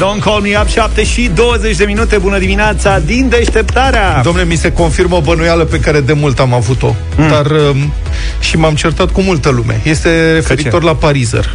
[0.00, 2.18] Don't call me up 7 și 20 de minute.
[2.18, 4.20] Bună dimineața din deșteptarea.
[4.22, 6.94] Domnule, mi se confirmă o bănuială pe care de mult am avut-o.
[7.16, 7.28] Mm.
[7.28, 7.92] Dar um,
[8.40, 9.80] și m-am certat cu multă lume.
[9.84, 11.54] Este referitor la Parizer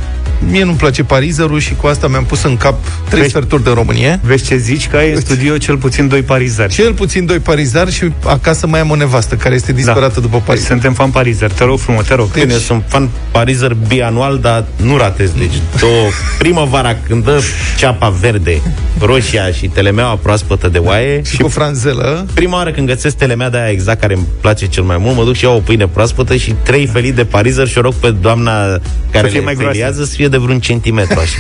[0.50, 3.70] Mie nu-mi place parizerul și cu asta mi-am pus în cap trei vezi, sferturi de
[3.70, 4.20] Românie.
[4.24, 4.88] Vezi ce zici?
[4.88, 6.74] Că ai în studio cel puțin doi parizari.
[6.74, 10.20] Cel puțin doi parizari și acasă mai am o nevastă care este disperată da.
[10.20, 10.68] după parizer.
[10.68, 11.52] Suntem fan parizer.
[11.52, 12.32] Te rog frumos, te rog.
[12.32, 12.62] Bine, deci...
[12.62, 15.32] sunt fan parizer bianual, dar nu ratez.
[15.38, 17.42] Deci, o primăvara când dă
[17.78, 18.62] ceapa verde,
[19.00, 21.22] roșia și telemeaua proaspătă de oaie.
[21.24, 22.26] Și, și cu franzelă.
[22.34, 25.24] Prima oară când găsesc telemea de aia exact care îmi place cel mai mult, mă
[25.24, 28.12] duc și iau o pâine proaspătă și trei felii de parizer și o rog pe
[28.12, 28.80] doamna
[29.12, 31.38] care le mai feliază să fie de vreun centimetru așa.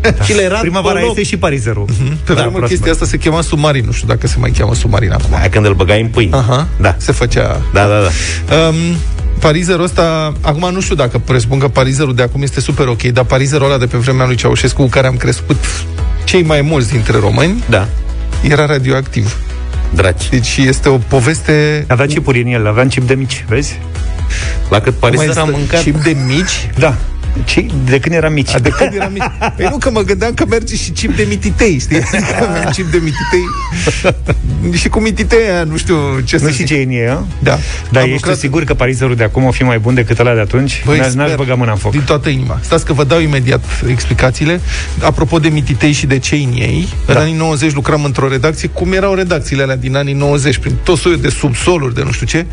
[0.00, 0.24] Da.
[0.26, 1.84] Și le Primăvara este și parizerul.
[1.88, 2.24] Uh-huh.
[2.24, 3.84] Pe da, vremuri chestia asta se chema submarin.
[3.84, 5.34] Nu știu dacă se mai cheamă submarin acum.
[5.34, 6.36] Aia când îl băgai în pâine.
[6.36, 6.68] Aha.
[6.80, 6.94] Da.
[6.98, 7.60] Se făcea...
[7.72, 8.08] Da, da, da.
[8.56, 8.74] Um,
[9.38, 13.24] parizerul ăsta, acum nu știu dacă presupun că parizerul de acum este super ok, dar
[13.24, 15.64] parizerul ăla de pe vremea lui Ceaușescu, cu care am crescut
[16.24, 17.88] cei mai mulți dintre români, da.
[18.42, 19.36] era radioactiv.
[19.94, 20.28] Draci.
[20.28, 21.84] Deci este o poveste...
[21.88, 23.80] Avea chipuri în el, avea chip de mici, vezi?
[24.68, 25.82] La cât parizer am mâncat...
[25.82, 26.70] Chip de mici?
[26.78, 26.94] Da.
[27.44, 27.66] Ce?
[27.84, 28.54] De când eram mici.
[28.54, 29.22] A, de când eram mici.
[29.56, 31.98] Păi nu, că mă gândeam că merge și chip de mititei, știi?
[32.38, 33.44] Că aveam chip de mititei.
[34.80, 37.58] și cu mititei nu știu ce nu să știi ce e în ei, Da.
[37.90, 38.36] Dar ești lucrat...
[38.36, 40.82] sigur că parizerul de acum o fi mai bun decât ăla de atunci?
[40.84, 41.90] Băi, N-aș băga mâna în foc.
[41.90, 42.58] Din toată inima.
[42.62, 44.60] Stați că vă dau imediat explicațiile.
[45.00, 47.12] Apropo de mititei și de ce în ei, da.
[47.12, 50.98] în anii 90 lucram într-o redacție, cum erau redacțiile alea din anii 90, prin tot
[50.98, 52.46] soiul de subsoluri, de nu știu ce,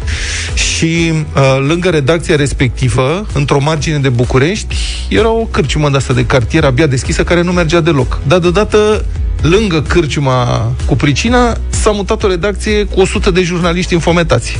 [0.54, 4.73] și uh, lângă redacția respectivă, într-o margine de București,
[5.08, 8.20] era o cârciumă de asta de cartier abia deschisă care nu mergea deloc.
[8.28, 9.06] Dar deodată
[9.42, 14.60] lângă cârciuma cu pricina, s-a mutat o redacție cu 100 de jurnaliști infometați.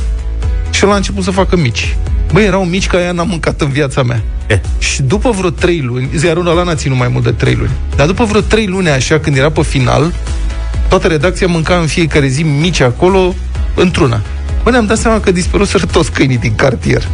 [0.70, 1.96] Și el a început să facă mici.
[2.32, 4.22] Băi, erau mici ca aia n-am mâncat în viața mea.
[4.48, 4.60] E.
[4.78, 8.06] Și după vreo trei luni, ziarul ăla n-a ținut mai mult de trei luni, dar
[8.06, 10.12] după vreo trei luni așa, când era pe final,
[10.88, 13.34] toată redacția mânca în fiecare zi mici acolo,
[13.74, 14.20] într-una.
[14.64, 17.08] Bă, ne-am dat seama că dispăruseră toți câinii din cartier.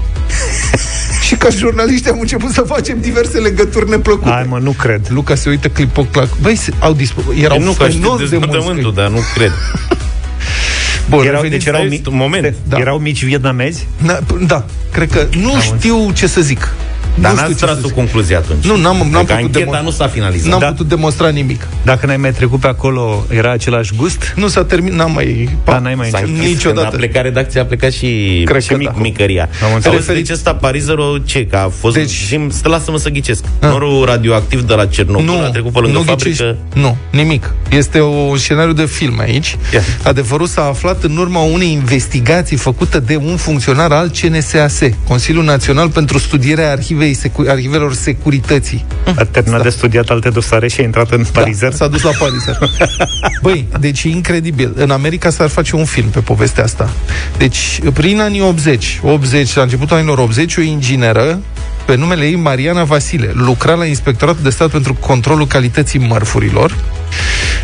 [1.27, 4.31] și ca jurnaliști am început să facem diverse legături neplăcute.
[4.31, 5.07] Hai mă, nu cred.
[5.09, 6.29] Luca se uită clipoc la...
[6.41, 7.35] Băi, au dispărut.
[7.37, 9.53] Erau nu, că știu de dar nu cred.
[11.09, 12.79] Bun, erau, deci erau, mi- moment, da.
[12.79, 13.87] erau mici vietnamezi?
[14.05, 16.75] Da, da, cred că nu Am știu ce să zic.
[17.15, 18.65] Dar n-ați tras o concluzie atunci.
[18.65, 19.81] Nu, n-am, n-am putut ancheta demon...
[19.85, 20.51] nu s-a finalizat.
[20.51, 20.67] N-am da.
[20.67, 21.67] putut demonstra nimic.
[21.83, 24.33] Dacă n-ai mai trecut pe acolo, era același gust?
[24.37, 25.49] Nu s-a terminat, n-am mai...
[25.65, 26.35] Pa, da, n-ai mai început.
[26.35, 26.81] Niciodată.
[26.81, 28.95] Când a plecat redacția, a plecat și, Cred și mic, da.
[29.01, 29.49] micăria.
[29.65, 30.07] Am înțeles.
[30.07, 31.47] Deci ăsta, Parizerul, ce?
[31.47, 31.95] Că a fost...
[31.95, 32.11] Deci...
[32.11, 33.45] Și stă, lasă-mă să ghicesc.
[33.45, 33.67] A.
[33.67, 33.73] Ah.
[33.73, 36.45] Norul radioactiv de la Cernobâl nu, a trecut pe lângă nu fabrică...
[36.45, 37.55] Ghicești, nu, nimic.
[37.71, 39.57] Este un scenariu de film aici.
[39.73, 39.85] Yeah.
[40.03, 44.79] Adevărul s-a aflat în urma unei investigații făcută de un funcționar al CNSAS,
[45.09, 48.85] Consiliul Național pentru Studierea Arhivei Secu- Arhivelor sectorilor securității.
[49.17, 49.65] A terminat da.
[49.65, 51.69] de studiat alte dosare și a intrat în Parizer?
[51.69, 52.59] Da, s-a dus la Parizer.
[53.43, 54.73] Băi, deci e incredibil.
[54.77, 56.91] În America s-ar face un film pe povestea asta.
[57.37, 61.41] Deci, prin anii 80, 80, la începutul anilor 80, o ingineră
[61.85, 63.31] pe numele ei Mariana Vasile.
[63.35, 66.77] Lucra la Inspectoratul de Stat pentru Controlul Calității Mărfurilor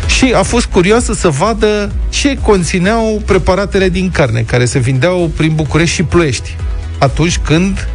[0.07, 5.51] și a fost curioasă să vadă ce conțineau preparatele din carne, care se vindeau prin
[5.55, 6.55] București și Ploiești,
[6.99, 7.87] atunci când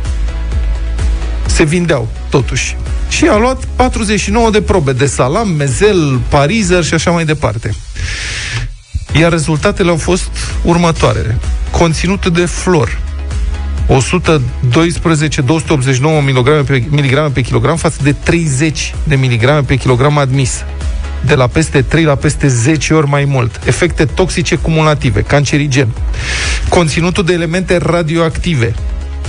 [1.47, 2.77] se vindeau, totuși.
[3.09, 7.75] Și a luat 49 de probe de salam, mezel, parizer și așa mai departe.
[9.19, 10.31] Iar rezultatele au fost
[10.63, 11.39] următoarele.
[11.71, 12.99] Conținutul de flor,
[13.87, 20.65] 112, 289 mg pe, miligrame pe kilogram față de 30 de miligrame pe kilogram admis.
[21.27, 23.61] De la peste 3 la peste 10 ori mai mult.
[23.65, 25.89] Efecte toxice cumulative, cancerigen.
[26.69, 28.75] Conținutul de elemente radioactive,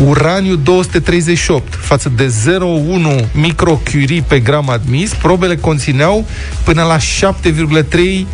[0.06, 6.28] uraniu 238 față de 0,1 microcurie pe gram admis, probele conțineau
[6.64, 8.26] până la 7,3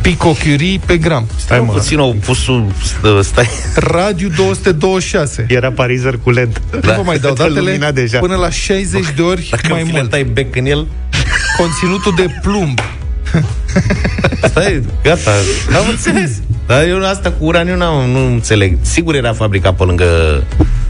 [0.00, 1.26] picocurie pe gram.
[1.36, 2.70] Stai mă, puțin au pus un...
[3.22, 3.48] Stai.
[3.74, 5.46] Radiu 226.
[5.48, 6.60] Era parizer cu LED.
[6.72, 6.94] Nu da.
[6.94, 8.18] vă mai dau datele deja.
[8.18, 10.10] până la 60 de ori Dacă mai mult.
[10.10, 10.86] Dacă bec în el...
[11.56, 12.80] Conținutul de plumb.
[14.42, 15.30] Stai, gata,
[15.78, 16.30] am înțeles.
[16.66, 18.78] Dar eu asta cu uraniu nu, nu înțeleg.
[18.80, 20.04] Sigur era fabricat pe lângă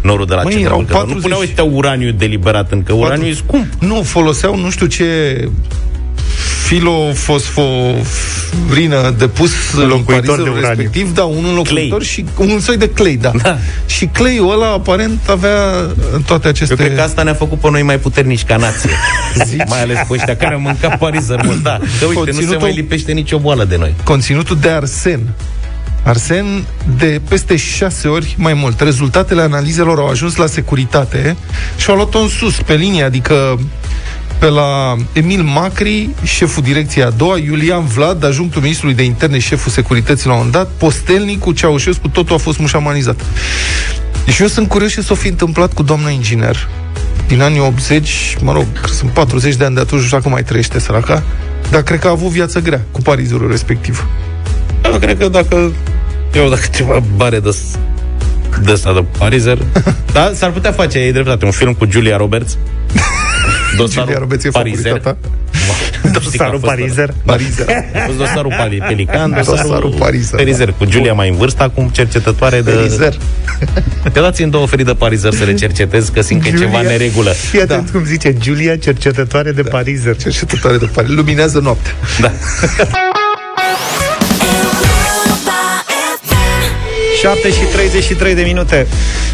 [0.00, 1.14] norul de la Măi, erau 40...
[1.14, 3.26] Nu puneau ăștia uraniu deliberat, încă uraniu 4...
[3.26, 3.67] e scump.
[3.78, 5.05] Nu, foloseau nu știu ce
[6.67, 10.61] filofosforină depus înlocuitor de uraniu.
[10.61, 12.08] respectiv, da, un înlocuitor clay.
[12.08, 13.31] și un soi de clay, da.
[13.43, 13.58] da.
[13.87, 15.58] Și clayul ăla aparent avea
[16.26, 16.75] toate aceste...
[16.79, 18.90] Eu cred că asta ne-a făcut pe noi mai puternici ca nație.
[19.69, 21.79] mai ales pe ăștia care au mâncat parizăr mult, da.
[21.99, 22.44] Că uite, Conținutul...
[22.44, 23.94] nu se mai lipește nicio boală de noi.
[24.05, 25.20] Conținutul de arsen
[26.06, 26.64] arsen
[26.99, 28.81] de peste șase ori mai mult.
[28.81, 31.37] Rezultatele analizelor au ajuns la securitate
[31.76, 33.58] și au luat-o în sus, pe linie, adică
[34.38, 39.73] pe la Emil Macri, șeful direcției a doua, Iulian Vlad, adjunctul ministrului de interne, șeful
[39.73, 43.20] securității la un dat, Postelnicu, Ceaușescu, totul a fost mușamanizat.
[44.25, 46.69] Deci eu sunt curios ce s-a fi întâmplat cu doamna inginer
[47.26, 50.43] din anii 80, mă rog, sunt 40 de ani de atunci, nu știu dacă mai
[50.43, 51.23] trăiește săraca,
[51.70, 54.06] dar cred că a avut viață grea cu parizul respectiv.
[54.85, 55.73] Eu cred că dacă
[56.34, 57.56] eu dacă ceva bare de
[58.62, 59.58] de asta de parizer.
[60.12, 62.56] da, s-ar putea face, e dreptate, un film cu Julia Roberts.
[63.76, 65.02] Dosarul Julia Roberts e Parizer.
[66.12, 67.14] Dosarul Parizer.
[67.25, 67.67] Parizer.
[68.17, 68.55] dosarul
[68.88, 70.38] Pelican, dosarul, dosarul Parizer.
[70.38, 72.70] Parizer, cu Julia mai în vârstă, acum cercetătoare de...
[72.70, 73.14] Parizer.
[74.12, 76.81] Te dați în două ferii de Parizer să le cercetezi, că simt că e ceva
[76.81, 77.31] neregulă.
[77.31, 77.90] Fii atent da.
[77.93, 79.70] cum zice, Julia, cercetătoare de da.
[79.70, 80.17] Parizer.
[80.17, 81.17] Cercetătoare de Parizer.
[81.17, 81.93] Luminează noaptea.
[82.20, 82.32] Da.
[87.21, 88.87] 7 și 33 de minute.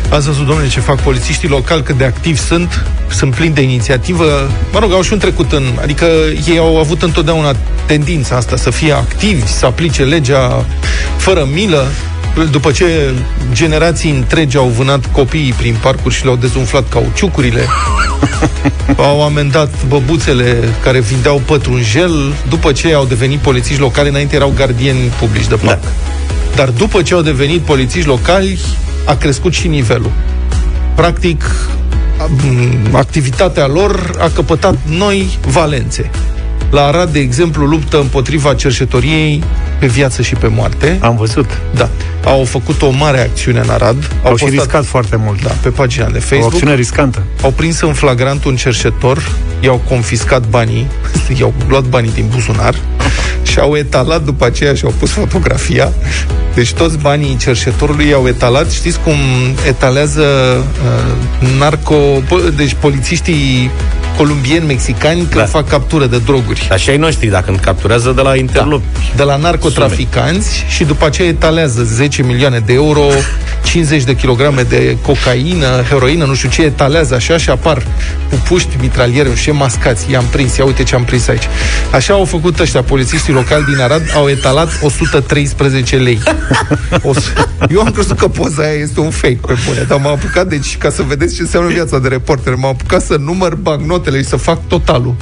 [0.08, 4.50] Ați văzut, domnule, ce fac polițiștii locali, cât de activi sunt, sunt plini de inițiativă.
[4.72, 5.64] Mă rog, au și un trecut în...
[5.80, 6.06] Adică
[6.48, 7.54] ei au avut întotdeauna
[7.86, 10.64] tendința asta să fie activi, să aplice legea
[11.16, 11.86] fără milă.
[12.50, 13.10] După ce
[13.52, 17.66] generații întregi au vânat copiii prin parcuri și le-au dezumflat cauciucurile,
[18.96, 24.98] au amendat băbuțele care vindeau pătrunjel, după ce au devenit polițiști locali, înainte erau gardieni
[25.18, 25.82] publici de parc.
[25.82, 26.11] Da.
[26.54, 28.58] Dar după ce au devenit polițiști locali,
[29.06, 30.10] a crescut și nivelul.
[30.94, 31.44] Practic,
[32.92, 36.10] activitatea lor a căpătat noi valențe.
[36.70, 39.42] La Arad, de exemplu, luptă împotriva cerșetoriei
[39.78, 40.98] pe viață și pe moarte.
[41.00, 41.60] Am văzut.
[41.74, 41.88] Da.
[42.24, 44.10] Au făcut o mare acțiune în Arad.
[44.22, 45.42] Au, au și riscat foarte mult.
[45.42, 46.42] Da, pe pagina de Facebook.
[46.42, 47.22] O acțiune riscantă.
[47.42, 50.86] Au prins în flagrant un cerșetor, i-au confiscat banii,
[51.38, 52.74] i-au luat banii din buzunar
[53.52, 55.92] și au etalat după aceea și au pus fotografia.
[56.54, 58.70] Deci toți banii cerșetorului i-au etalat.
[58.70, 59.14] Știți cum
[59.68, 61.96] etalează uh, narco...
[62.56, 63.70] Deci polițiștii
[64.16, 65.44] columbieni, mexicani, când da.
[65.44, 66.68] fac captură de droguri.
[66.72, 68.84] Așa ai noștri, dacă când capturează de la interlopi.
[68.92, 69.16] Da.
[69.16, 70.70] De la narcotraficanți Sume.
[70.70, 73.06] și după aceea etalează 10 milioane de euro,
[73.64, 77.82] 50 de kilograme de cocaină, heroină, nu știu ce, etalează așa și apar
[78.30, 80.10] cu puști, mitraliere, și mascați.
[80.10, 81.48] I-am prins, ia uite ce am prins aici.
[81.90, 86.18] Așa au făcut ăștia, polițiștii locali din Arad, au etalat 113 lei.
[87.70, 90.76] Eu am crezut că poza aia este un fake, pe bune, dar m-am apucat, deci,
[90.76, 94.36] ca să vedeți ce înseamnă viața de reporter, m-am apucat să număr bancnotele și să
[94.36, 95.14] fac totalul.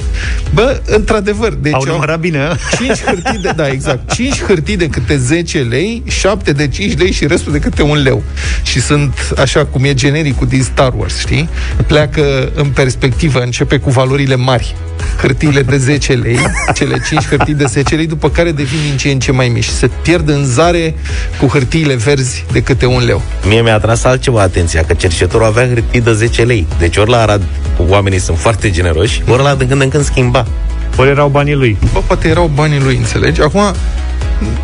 [0.53, 5.17] Bă, într-adevăr, deci au numărat bine, 5 hârtii de, da, exact, 5 hârtii de câte
[5.17, 8.23] 10 lei, 7 de 5 lei și restul de câte un leu.
[8.63, 11.49] Și sunt așa cum e genericul din Star Wars, știi?
[11.87, 14.75] Pleacă în perspectivă, începe cu valorile mari.
[15.21, 16.39] Hârtiile de 10 lei,
[16.73, 19.65] cele 5 hârtii de 10 lei, după care devin din ce în ce mai mici.
[19.65, 20.95] Se pierd în zare
[21.39, 23.21] cu hârtiile verzi de câte un leu.
[23.47, 26.67] Mie mi-a atras altceva atenția, că cercetorul avea hârtii de 10 lei.
[26.79, 27.41] Deci ori la Arad
[27.87, 30.47] oamenii sunt foarte generoși, ori la din când în când schimba.
[30.95, 31.77] Ori erau banii lui.
[31.93, 33.41] Bă, poate erau banii lui, înțelegi?
[33.41, 33.61] Acum,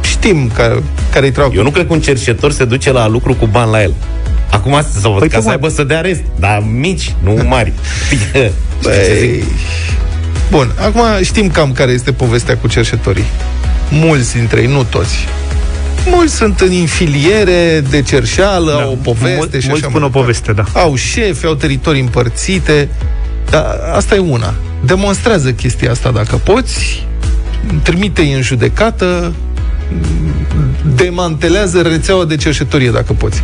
[0.02, 0.80] știm că,
[1.12, 1.54] care-i treaba.
[1.56, 3.94] Eu nu cred că un cercetor se duce la lucru cu bani la el.
[4.52, 7.74] Acum asta să văd păi ca să aibă să dea rest, dar mici, nu mari.
[8.82, 9.44] Băi...
[10.50, 13.26] Bun, acum știm cam care este povestea cu cercetorii.
[13.90, 15.28] Mulți dintre ei, nu toți,
[16.10, 18.82] Mulți sunt în infiliere de cerșeală, da.
[18.84, 20.64] au o poveste Mul- și mulți așa spun o poveste, da.
[20.74, 22.90] Au șefi, au teritorii împărțite.
[23.50, 24.54] Dar asta e una.
[24.86, 27.06] Demonstrează chestia asta dacă poți,
[27.84, 29.34] trimite-i în judecată,
[30.96, 33.44] demantelează rețeaua de cerșetorie dacă poți.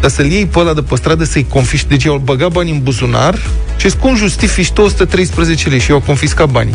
[0.00, 1.88] Dar să-l iei pe ăla de pe stradă, să-i confiști.
[1.88, 3.38] Deci au băgat bani în buzunar
[3.76, 6.74] și cum justifici 213 lei și i-au confiscat banii.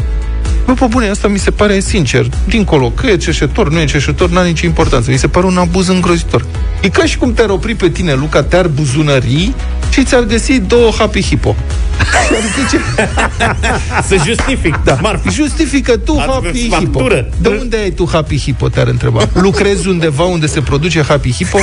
[0.66, 4.30] Bă, pe bune, asta mi se pare sincer, dincolo, că e cerșetor, nu e cerșetor,
[4.30, 5.12] n-are nicio importanță.
[5.12, 6.46] Mi se pare un abuz îngrozitor.
[6.82, 9.54] E ca și cum te-ar opri pe tine, Luca, te-ar buzunări
[9.92, 11.56] și ți-ar găsi două happy hippo.
[12.62, 12.82] zice...
[14.08, 14.80] Să justific.
[14.84, 14.98] Da.
[15.02, 15.30] Marfi.
[15.30, 17.08] Justifică tu Ați happy hippo.
[17.38, 19.28] De unde ai tu happy hippo, te-ar întreba.
[19.34, 21.58] Lucrezi undeva unde se produce happy hippo?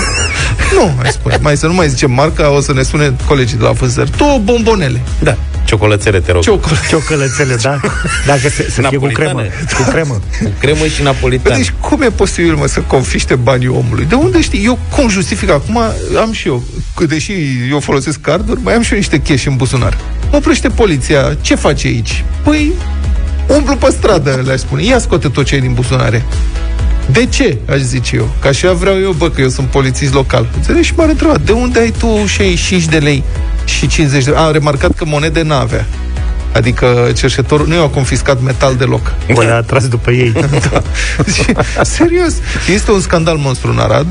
[0.75, 1.39] Nu, mai spune.
[1.41, 4.11] Mai să nu mai zicem marca, o să ne spune colegii de la vânzări.
[4.11, 5.01] Tu bombonele.
[5.19, 5.37] Da.
[5.71, 6.43] Ciocolățele, te rog.
[6.43, 7.81] Ciocol- Ciocolățele, da.
[8.27, 9.43] Dacă se, se fie cu cremă.
[9.77, 10.21] Cu cremă.
[10.43, 11.57] Cu cremă și napolitan.
[11.57, 14.05] Deci cum e posibil, mă, să confiște banii omului?
[14.05, 14.65] De unde știi?
[14.65, 15.51] Eu cum justific?
[15.51, 15.77] Acum
[16.21, 16.63] am și eu,
[17.09, 17.33] deși
[17.71, 19.97] eu folosesc carduri, mai am și eu niște cash în buzunar.
[20.31, 21.37] Oprește poliția.
[21.41, 22.25] Ce face aici?
[22.43, 22.73] Păi,
[23.47, 24.85] umplu pe stradă, le-aș spune.
[24.85, 26.25] Ia scoate tot ce e din buzunare.
[27.13, 28.29] De ce, aș zice eu?
[28.41, 30.49] Ca așa vreau eu, bă, că eu sunt polițist local.
[30.57, 30.87] Înțelegi?
[30.87, 33.25] Și m-ar întreba, de unde ai tu 65 de lei
[33.65, 34.39] și 50 de lei?
[34.39, 35.87] Am remarcat că monede n-avea.
[36.53, 39.15] Adică cerșetorul nu i-a confiscat metal deloc.
[39.33, 40.33] Bă, le-a tras după ei.
[40.71, 40.83] da.
[41.33, 41.45] Și,
[41.83, 42.35] serios,
[42.73, 44.07] este un scandal monstru în Arad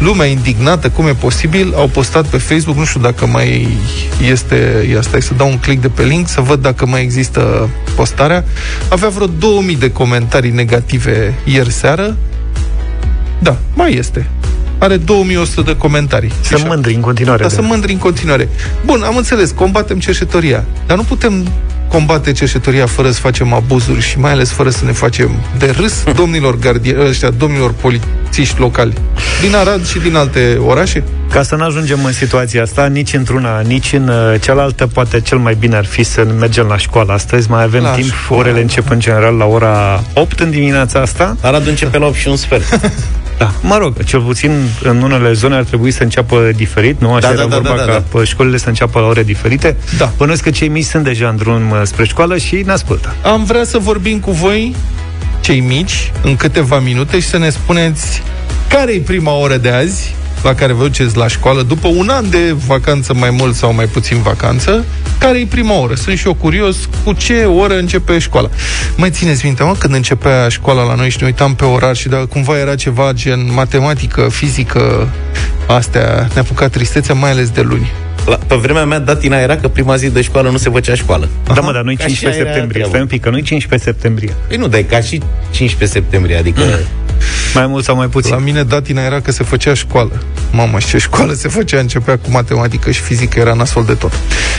[0.00, 3.68] lumea indignată, cum e posibil, au postat pe Facebook, nu știu dacă mai
[4.30, 7.68] este, ia stai să dau un click de pe link, să văd dacă mai există
[7.94, 8.44] postarea.
[8.88, 12.16] Avea vreo 2000 de comentarii negative ieri seară.
[13.38, 14.26] Da, mai este
[14.80, 16.32] are 2100 de comentarii.
[16.40, 17.42] Să mândri în continuare.
[17.42, 18.48] Da, să mândri în continuare.
[18.84, 21.46] Bun, am înțeles, combatem cerșetoria, dar nu putem
[21.90, 26.02] combate cerșetoria fără să facem abuzuri și mai ales fără să ne facem de râs
[26.20, 28.92] domnilor gardieni, ăștia, domnilor polițiști locali
[29.42, 31.04] din Arad și din alte orașe?
[31.30, 35.38] Ca să nu ajungem în situația asta, nici într-una, nici în uh, cealaltă, poate cel
[35.38, 37.50] mai bine ar fi să mergem la școală astăzi.
[37.50, 38.42] Mai avem la timp, școală.
[38.42, 41.36] orele încep în general la ora 8 în dimineața asta.
[41.40, 42.80] Arad începe la 8 și un sfert.
[43.40, 47.12] Da, mă rog, cel puțin în unele zone ar trebui să înceapă diferit, nu?
[47.12, 48.24] Așa da, era da, da vorba da, da, ca da.
[48.24, 49.76] școlile să înceapă la ore diferite.
[49.98, 50.04] Da.
[50.16, 53.14] Până că cei mici sunt deja în drum uh, spre școală și ne ascultă.
[53.22, 54.76] Am vrea să vorbim cu voi,
[55.40, 58.22] cei mici, în câteva minute și să ne spuneți
[58.68, 62.30] care e prima oră de azi la care vă duceți la școală după un an
[62.30, 64.84] de vacanță mai mult sau mai puțin vacanță,
[65.18, 65.94] care e prima oră?
[65.94, 68.50] Sunt și eu curios cu ce oră începe școala.
[68.96, 72.08] Mai țineți minte, mă, când începea școala la noi și ne uitam pe orar și
[72.08, 75.08] dacă cumva era ceva gen matematică, fizică,
[75.66, 77.90] astea, ne-a apucat tristețea, mai ales de luni.
[78.26, 81.28] La, pe vremea mea, datina era că prima zi de școală nu se făcea școală.
[81.44, 81.54] Aha.
[81.54, 82.84] Da, mă, dar nu 15 septembrie.
[82.88, 84.34] Stai un pic, că nu 15 septembrie.
[84.48, 86.60] Păi nu, dar e ca și 15 septembrie, adică...
[87.54, 88.32] Mai mult sau mai puțin?
[88.32, 90.22] La mine datina era că se făcea școală.
[90.52, 91.78] Mamă, și ce școală se făcea?
[91.78, 94.12] Începea cu matematică și fizică, era nasol de tot.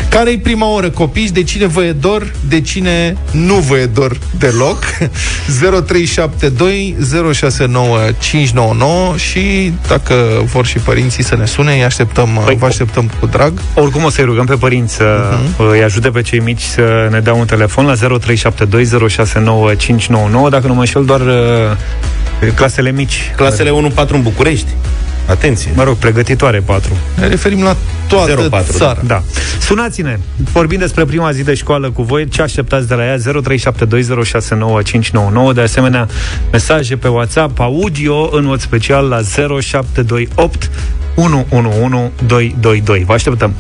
[0.10, 1.30] Care-i prima oră, copii?
[1.30, 2.32] De cine vă e dor?
[2.48, 4.84] De cine nu vă e dor deloc?
[5.60, 6.96] 0372
[7.34, 13.26] 069 și dacă vor și părinții să ne sune, îi așteptăm, păi, vă așteptăm cu
[13.26, 13.54] drag.
[13.74, 15.72] Oricum o să-i rugăm pe părinți să uh-huh.
[15.72, 20.74] îi ajute pe cei mici să ne dea un telefon la 0372 069 Dacă nu
[20.74, 21.78] mă înșel, doar uh,
[22.50, 23.32] clasele mici.
[23.36, 23.74] Clasele 1-4
[24.08, 24.68] în București.
[25.28, 25.72] Atenție.
[25.76, 26.98] Mă rog, pregătitoare 4.
[27.20, 27.76] Ne referim la
[28.08, 29.00] toată 04, țara.
[29.06, 29.24] Da.
[29.60, 30.20] Sunați-ne.
[30.52, 32.28] Vorbim despre prima zi de școală cu voi.
[32.28, 33.18] Ce așteptați de la ea?
[33.18, 33.24] 0372069599.
[35.54, 36.08] De asemenea,
[36.52, 39.22] mesaje pe WhatsApp, audio, în mod special la
[39.62, 40.72] 0728
[41.16, 43.04] 111222.
[43.04, 43.54] Vă așteptăm!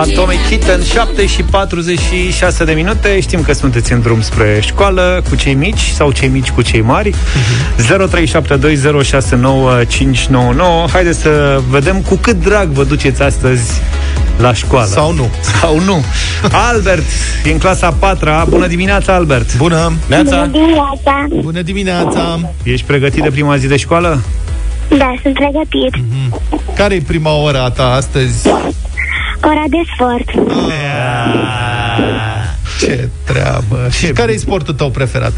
[0.00, 3.20] Atomic Kitten, 7 și 46 de minute.
[3.20, 6.80] Știm că sunteți în drum spre școală cu cei mici sau cei mici cu cei
[6.80, 7.10] mari.
[7.10, 7.16] Uh-huh.
[10.86, 10.90] 0372069599.
[10.92, 13.80] Haideți să vedem cu cât drag vă duceți astăzi
[14.38, 14.86] la școală.
[14.86, 15.28] Sau nu.
[15.60, 16.04] Sau nu.
[16.52, 17.04] Albert,
[17.44, 19.56] e în clasa 4 Bună dimineața, Albert.
[19.56, 19.92] Bună.
[20.06, 20.36] Neața.
[20.36, 21.26] Bună dimineața.
[21.40, 22.40] Bună dimineața.
[22.62, 24.20] Ești pregătit de prima zi de școală?
[24.98, 25.96] Da, sunt pregătit.
[25.96, 26.74] Mm-hmm.
[26.76, 28.48] Care e prima oră a ta astăzi?
[29.42, 30.28] Ora de sport.
[30.68, 32.40] Ah,
[32.80, 33.88] ce treabă.
[33.90, 35.32] Ce și care e sportul tău preferat?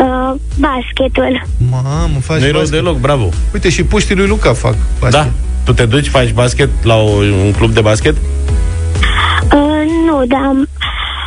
[0.00, 1.46] Uh, basketul.
[1.70, 3.28] Mamă, faci Nu-i rău deloc, bravo.
[3.52, 5.22] Uite, și puștii lui Luca fac basket.
[5.22, 5.30] Da.
[5.64, 7.08] Tu te duci, faci basket la o,
[7.44, 8.16] un club de basket?
[9.52, 10.52] Uh, nu, dar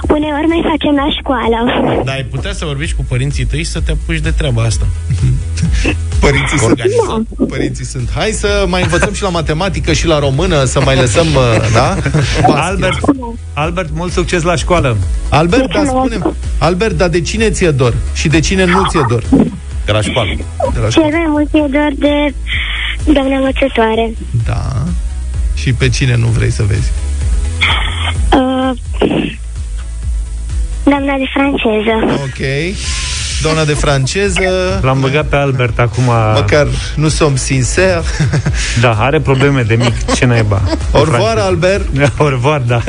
[0.07, 1.57] uneori mai facem la școală.
[2.03, 4.87] Da, ai putea să vorbești cu părinții tăi și să te apuci de treaba asta.
[6.19, 8.09] Părinții sunt, părinții sunt.
[8.15, 11.97] Hai să mai învățăm și la matematică și la română, să mai lăsăm, uh, da?
[12.67, 12.99] Albert,
[13.53, 14.97] Albert, mult succes la școală.
[15.29, 16.17] Albert, da, spune
[16.57, 17.93] Albert, dar de cine ți-e dor?
[18.13, 19.23] Și de cine nu ți-e dor?
[19.85, 20.29] De la școală.
[20.73, 21.09] De la școală.
[21.09, 22.33] Cel mai mult e dor de
[23.11, 24.13] doamna învățătoare.
[24.45, 24.83] Da.
[25.55, 26.91] Și pe cine nu vrei să vezi?
[28.33, 28.71] Uh,
[30.83, 32.21] doamna de franceză.
[32.23, 32.75] Ok.
[33.41, 38.03] Doamna de franceză L-am băgat pe Albert acum Măcar nu som sincer
[38.81, 40.61] Da, are probleme de mic Ce naiba
[40.91, 42.81] Orvoar, Albert Orvoar, da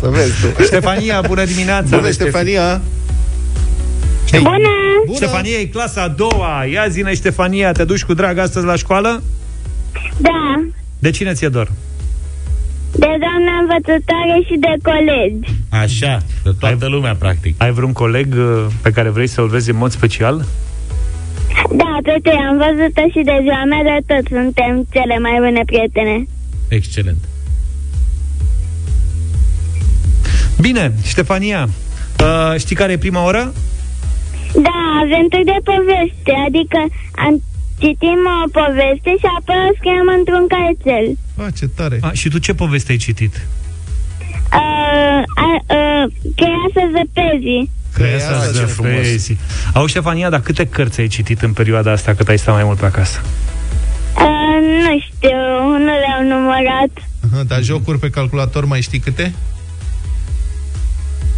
[0.00, 2.80] Să vezi tu Ștefania, bună dimineața Bună, Ștefania
[4.38, 4.50] Bună!
[5.06, 5.16] Bună!
[5.16, 6.64] Ștefania e clasa a doua.
[6.72, 9.22] Ia zine, Ștefania, te duci cu drag astăzi la școală?
[10.16, 10.64] Da.
[10.98, 11.70] De cine ți-e dor?
[12.92, 15.50] De doamna învățătoare și de colegi.
[15.68, 17.54] Așa, de toată ai, lumea, practic.
[17.58, 20.44] Ai vreun coleg uh, pe care vrei să-l vezi în mod special?
[21.70, 26.26] Da, pe am văzut-o și de ziua mea, dar tot suntem cele mai bune prietene.
[26.68, 27.18] Excelent.
[30.60, 31.68] Bine, Ștefania,
[32.20, 33.52] uh, știi care e prima oră?
[34.54, 36.78] Da, avem de poveste, adică
[37.14, 37.42] am,
[37.80, 41.06] citim o poveste și apoi o scriem într-un caietel.
[41.42, 41.98] Ah, ce tare!
[42.00, 43.34] A, și tu ce poveste ai citit?
[44.52, 47.70] Uh, uh, cheia să zăpezi.
[47.96, 49.36] Cheia să zăpezi.
[49.74, 52.78] Au, Ștefania, dar câte cărți ai citit în perioada asta cât ai stat mai mult
[52.78, 53.20] pe acasă?
[54.16, 55.38] Uh, nu știu,
[55.78, 56.90] nu le-am numărat.
[57.34, 59.34] Uh, dar jocuri pe calculator mai știi câte?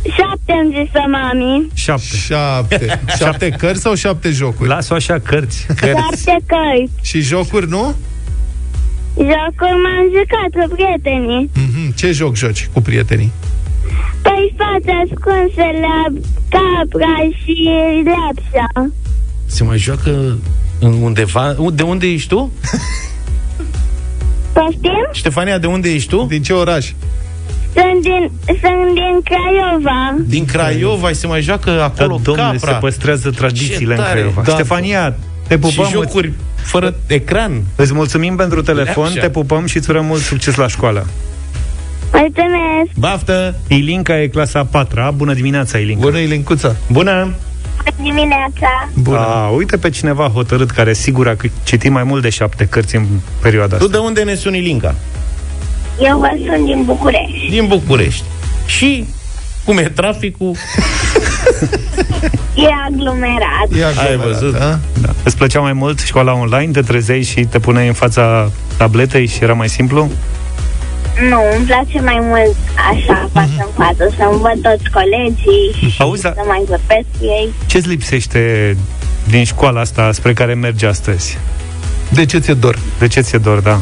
[0.03, 1.69] Șapte am zis să mami.
[1.75, 2.17] Șapte.
[2.27, 3.01] Șapte.
[3.19, 4.69] Șapte cărți sau șapte jocuri?
[4.69, 5.67] Lasă-o așa, cărți.
[5.69, 6.93] Șapte cărți.
[7.03, 7.95] Și jocuri, nu?
[9.17, 11.51] Jocuri m-am jucat cu prietenii.
[11.51, 11.95] Mm-hmm.
[11.95, 13.33] Ce joc joci cu prietenii?
[14.23, 16.05] Păi fața ascunsă la
[16.49, 17.71] capra și
[18.05, 18.93] leapsa.
[19.47, 20.39] Se mai joacă
[20.79, 21.57] în undeva...
[21.75, 22.53] De unde ești tu?
[24.53, 25.09] Poftim?
[25.13, 26.25] Ștefania, de unde ești tu?
[26.29, 26.93] Din ce oraș?
[27.75, 30.15] Sunt din, sunt din Craiova.
[30.27, 32.73] Din Craiova se mai joacă Da, acolo domnule, capra.
[32.73, 34.19] se păstrează tradițiile Ce în tare.
[34.19, 34.43] Craiova.
[34.45, 34.53] Da.
[34.53, 35.15] Ștefania,
[35.47, 35.85] te pupăm.
[35.85, 37.53] și jocuri fără ecran.
[37.53, 39.21] Îți, îți mulțumim pentru telefon, Leapșa.
[39.21, 41.07] te pupăm și îți urăm mult succes la școală.
[42.13, 42.91] Mulțumesc!
[42.99, 43.55] Baftă!
[43.69, 45.11] Ilinca e clasa a patra.
[45.11, 46.01] Bună dimineața, Ilinca.
[46.01, 46.77] Bună, Ilincuța.
[46.91, 47.13] Bună!
[47.85, 48.89] Bună dimineața!
[48.95, 49.19] Bună.
[49.19, 53.05] A, uite pe cineva hotărât care sigur a citit mai mult de șapte cărți în
[53.41, 53.97] perioada Tu asta.
[53.97, 54.95] de unde ne suni, Linca?
[56.05, 57.49] Eu vă sunt din București.
[57.51, 58.25] Din București.
[58.67, 59.07] Și
[59.65, 60.53] cum e traficul?
[62.55, 63.69] E aglomerat.
[63.79, 64.55] E Ai aglomerat, văzut?
[64.55, 64.79] a?
[65.01, 65.09] Da.
[65.25, 66.71] Îți plăcea mai mult școala online?
[66.73, 70.11] Te trezeai și te puneai în fața tabletei și era mai simplu?
[71.29, 72.57] Nu, îmi place mai mult
[72.91, 77.25] așa, față în față, să-mi văd toți colegii și Auzi, da- să mai vorbesc cu
[77.25, 77.49] ei.
[77.67, 78.77] Ce-ți lipsește
[79.29, 81.39] din școala asta spre care mergi astăzi?
[82.09, 82.79] De ce ți-e dor?
[82.99, 83.79] De ce ți-e dor, da?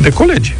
[0.00, 0.54] De colegi.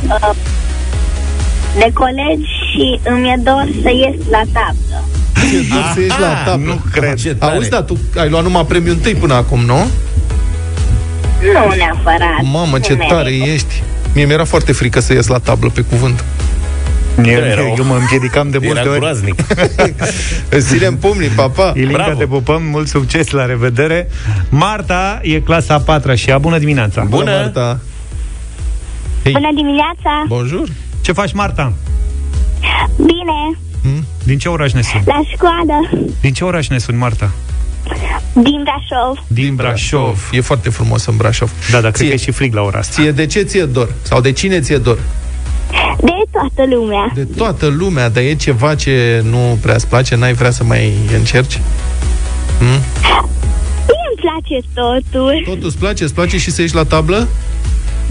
[1.78, 5.05] De colegi și îmi e dor să ies la tablă.
[5.49, 6.66] Ți-e dor să ieși la tablă.
[6.73, 7.14] Nu cred.
[7.14, 7.55] Ce tare.
[7.55, 9.76] Auzi, da, tu ai luat numai premiul întâi până acum, nu?
[11.43, 12.43] Nu neapărat.
[12.43, 13.50] Mamă, ce Nu tare merită.
[13.50, 13.83] ești.
[14.14, 16.25] Mie mi-era foarte frică să ies la tablă, pe cuvânt.
[17.25, 18.99] Eu, Era o- eu mă împiedicam de multe Era ori.
[18.99, 19.40] groaznic.
[20.57, 21.73] Îți ținem pumnii, papa.
[21.76, 22.19] Ilinca, Bravo.
[22.19, 24.09] te pupăm, mult succes, la revedere.
[24.49, 27.02] Marta e clasa a patra și ea, bună dimineața.
[27.09, 27.31] Bună.
[27.31, 27.81] Marta.
[29.33, 30.25] Bună dimineața!
[30.26, 30.68] Bonjour.
[31.00, 31.73] Ce faci, Marta?
[32.97, 33.59] Bine,
[34.25, 35.02] Din ce oraș ne suni?
[35.06, 37.30] la școală, Din ce oraș ne suni, Marta?
[38.33, 39.25] din Brașov.
[39.26, 40.28] Din Brașov.
[40.33, 41.50] E foarte frumos în Brașov.
[41.71, 43.02] Da, dar cred Ție- că e și frig la ora asta.
[43.02, 43.93] Ție de ce ți-e dor?
[44.02, 44.99] Sau de cine ți-e dor?
[46.00, 47.10] De toată lumea.
[47.15, 50.93] De toată lumea, dar e ceva ce nu prea îți place, n-ai vrea să mai
[51.17, 51.60] încerci?
[52.58, 52.67] Hmm?
[53.86, 55.43] Mie îmi place totul.
[55.45, 56.04] Totul îți place?
[56.04, 57.28] Îți place și să ieși la tablă?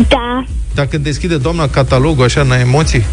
[0.08, 0.44] Da.
[0.74, 3.04] Dacă când deschide doamna catalogul așa, n-ai emoții?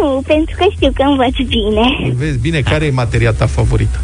[0.00, 2.12] Nu, pentru că știu că învăț bine.
[2.16, 3.98] Vezi bine care e materia ta favorită?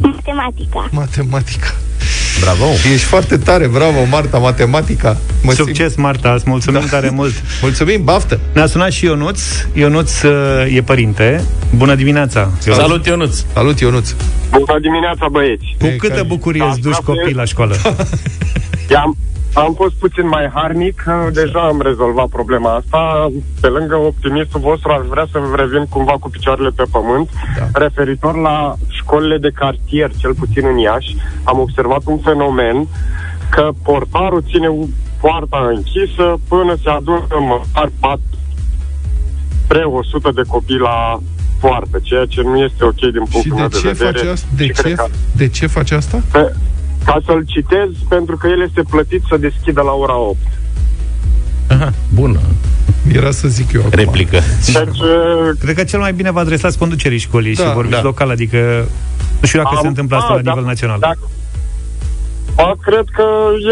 [0.00, 0.88] Matematica.
[0.90, 1.74] Matematica.
[2.40, 2.64] Bravo.
[2.92, 5.16] Ești foarte tare, bravo, Marta, matematica.
[5.42, 6.86] Mă simt- Succes, Marta, îți mulțumim da.
[6.86, 7.32] tare mult.
[7.62, 8.40] Mulțumim, baftă!
[8.52, 9.40] Ne-a sunat și Ionuț.
[9.72, 11.44] Ionuț uh, e părinte.
[11.76, 12.40] Bună dimineața!
[12.66, 12.80] Ionuț.
[12.80, 13.36] Salut, Ionuț.
[13.52, 14.10] Salut, Ionuț!
[14.50, 15.64] Bună dimineața, băieți!
[15.78, 17.76] Cu Ei, câtă care- bucurie Da, îți duci aproape- copiii la școală?
[19.02, 19.16] Am,
[19.54, 23.28] am fost puțin mai harnic, deja am rezolvat problema asta.
[23.60, 27.28] Pe lângă optimistul vostru, aș vrea să revin cumva cu picioarele pe pământ.
[27.58, 27.66] Da.
[27.84, 32.86] Referitor la școlile de cartier, cel puțin în Iași, am observat un fenomen
[33.50, 34.68] că portarul ține
[35.20, 38.20] poarta închisă până se adună măcar 4
[39.64, 41.18] spre 100 de copii la
[41.60, 44.10] poartă, ceea ce nu este ok din Și punctul meu de de ce vedere.
[44.18, 44.46] face asta?
[44.56, 46.22] De Și cred ce, că- de ce face asta?
[46.32, 46.52] pe,
[47.04, 50.36] ca să-l citez, pentru că el este plătit să deschidă la ora 8.
[51.68, 52.38] Aha, bună.
[53.12, 53.92] Era să zic eu acum.
[53.98, 54.38] Replică.
[54.66, 58.02] Deci, uh, Cred că cel mai bine vă adresați conducerii școlii Da, și vorbiți da.
[58.02, 58.58] local, adică
[59.40, 60.98] nu știu dacă am- se întâmplă asta a, la da, nivel național.
[61.00, 61.18] Dacă,
[62.56, 63.24] a, cred că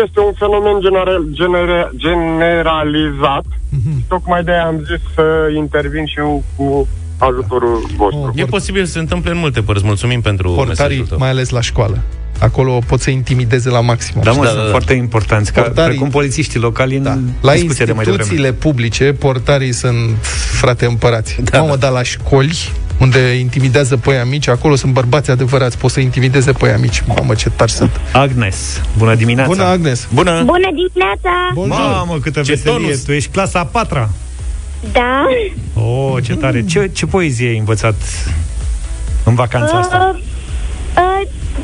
[0.04, 3.44] este un fenomen general, genera, generalizat.
[3.68, 4.04] Mhm.
[4.08, 5.24] Tocmai de-aia am zis să
[5.56, 8.32] intervin și eu cu ajutorul vostru.
[8.34, 9.84] E posibil să se întâmple în multe părți.
[9.84, 11.18] Mulțumim pentru mesajul Portarii, tău.
[11.18, 11.98] mai ales la școală.
[12.42, 14.22] Acolo pot să intimideze la maximum.
[14.22, 14.70] Da, mă, Da, sunt da, da.
[14.70, 17.18] foarte importanți, ca, Portarii- precum polițiștii locali în Da.
[17.40, 18.22] La discuția de mai devreme.
[18.22, 20.16] instituțiile publice, portarii sunt
[20.60, 21.36] frate împărați.
[21.42, 25.90] Da, Mamă, dar la școli, unde intimidează pe aia mici, acolo sunt bărbați adevărați, pot
[25.90, 27.02] să intimideze pe aia mici.
[27.06, 28.00] Mamă, ce tari sunt.
[28.12, 29.50] Agnes, bună dimineața!
[29.50, 30.08] Bună, Agnes!
[30.14, 30.42] Bună!
[30.44, 31.50] Bună dimineața!
[31.54, 31.78] Bonjour!
[31.80, 32.72] Mamă, câtă Ce veselie!
[32.78, 33.00] tonus!
[33.02, 34.10] Tu ești clasa a patra!
[34.92, 35.24] Da.
[35.82, 36.64] Oh, ce tare!
[36.64, 37.94] Ce, ce poezie ai învățat
[39.24, 40.10] în vacanța asta?
[40.14, 40.30] Uh, uh,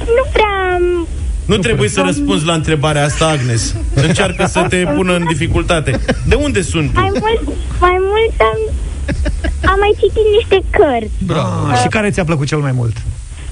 [0.07, 1.07] nu prea am...
[1.45, 3.75] Nu trebuie să răspunzi la întrebarea asta, Agnes.
[3.95, 6.01] Încearcă să te pună în dificultate.
[6.27, 7.01] De unde sunt tu?
[7.01, 8.75] Mai mult, mai mult am,
[9.71, 11.41] am mai citit niște cărți.
[11.71, 12.97] Ah, și care ți-a plăcut cel mai mult?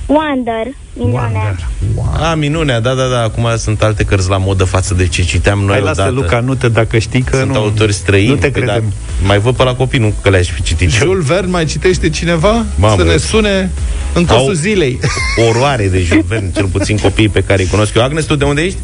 [0.07, 1.57] Wonder, minunea.
[1.95, 2.27] Wonder.
[2.27, 3.23] A, minunea, da, da, da.
[3.23, 6.15] Acum sunt alte cărți la modă față de ce citeam noi Hai, lasă, odată.
[6.15, 7.57] Luca, nu te, dacă știi că Sunt nu...
[7.59, 8.29] autori străini.
[8.29, 8.85] Nu te Păi credem.
[8.89, 11.07] Da, mai văd pe la copii, nu că le-aș fi citit eu.
[11.09, 12.65] Jules Verne mai citește cineva?
[12.77, 12.97] Mamă.
[12.97, 13.71] Să ne sune
[14.15, 14.99] în cursul Au- zilei.
[15.49, 18.03] Oroare de Jules Verne, cel puțin copiii pe care îi cunosc eu.
[18.03, 18.79] Agnes, tu de unde ești?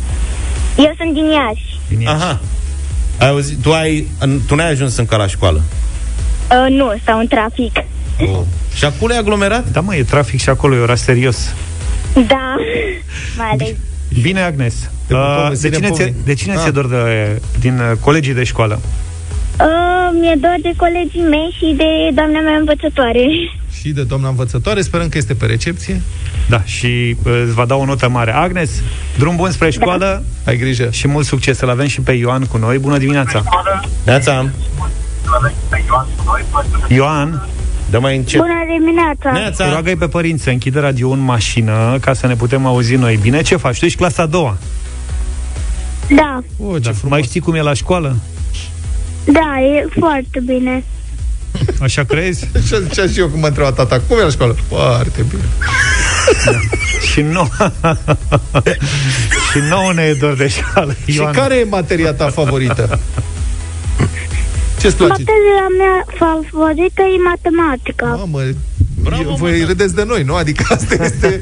[0.76, 1.80] Eu sunt din Iași.
[1.88, 2.14] Din Iași.
[2.14, 2.40] Aha.
[3.18, 4.06] Ai auzit, tu, ai,
[4.46, 5.62] tu n-ai ajuns încă la școală.
[6.50, 7.72] Uh, nu, sau în trafic.
[8.26, 8.40] Oh.
[8.74, 9.68] Și acolo e aglomerat?
[9.70, 11.54] Da, mă, e trafic și acolo, e oraș serios.
[12.14, 12.54] Da,
[13.36, 13.68] mai ales.
[14.22, 14.74] Bine, Agnes.
[15.06, 16.14] Te pupăm, Uh, de ține cine, ți, pomni.
[16.24, 16.60] de cine Ah.
[16.62, 18.80] ți-e dor de, din uh, colegii de școală?
[19.60, 19.66] Uh,
[20.20, 23.24] mi-e dor de colegii mei și de doamna mea învățătoare.
[23.80, 26.00] Și de doamna învățătoare, sperăm că este pe recepție.
[26.48, 28.32] Da, și uh, îți va da o notă mare.
[28.34, 28.70] Agnes,
[29.18, 30.88] drum bun spre școală Ai grijă.
[30.90, 31.56] și mult succes.
[31.56, 32.78] Să-l avem și pe Ioan cu noi.
[32.78, 33.42] Bună dimineața!
[34.04, 34.48] Neața,
[36.88, 37.48] Ioan,
[37.92, 38.40] dă mai încet.
[38.40, 39.30] Bună dimineața!
[39.32, 39.70] Te Neața.
[39.70, 43.42] roagă pe părinți să închide radio în mașină ca să ne putem auzi noi bine.
[43.42, 43.78] Ce faci?
[43.78, 44.56] Tu ești clasa a doua.
[46.08, 46.90] Da, O, ce Da.
[46.92, 47.10] frumos.
[47.10, 48.16] Mai știi cum e la școală?
[49.24, 50.84] da, e foarte bine.
[51.80, 52.48] Așa crezi?
[52.68, 54.56] Ce zicea și eu când mă întreba tata, cum e la școală?
[54.68, 55.42] Foarte bine.
[57.12, 57.48] și nu.
[59.52, 60.96] și nouă ne e dor de școală.
[61.04, 61.32] Ioan.
[61.32, 63.00] Și care e materia ta favorită?
[64.82, 65.10] Ce-ți place?
[65.12, 68.06] Materia mea favorită e matematica.
[68.06, 68.40] Mamă,
[69.02, 69.66] Bravo, Bravo, voi mă, da.
[69.66, 70.34] râdeți de noi, nu?
[70.34, 71.40] Adică asta este...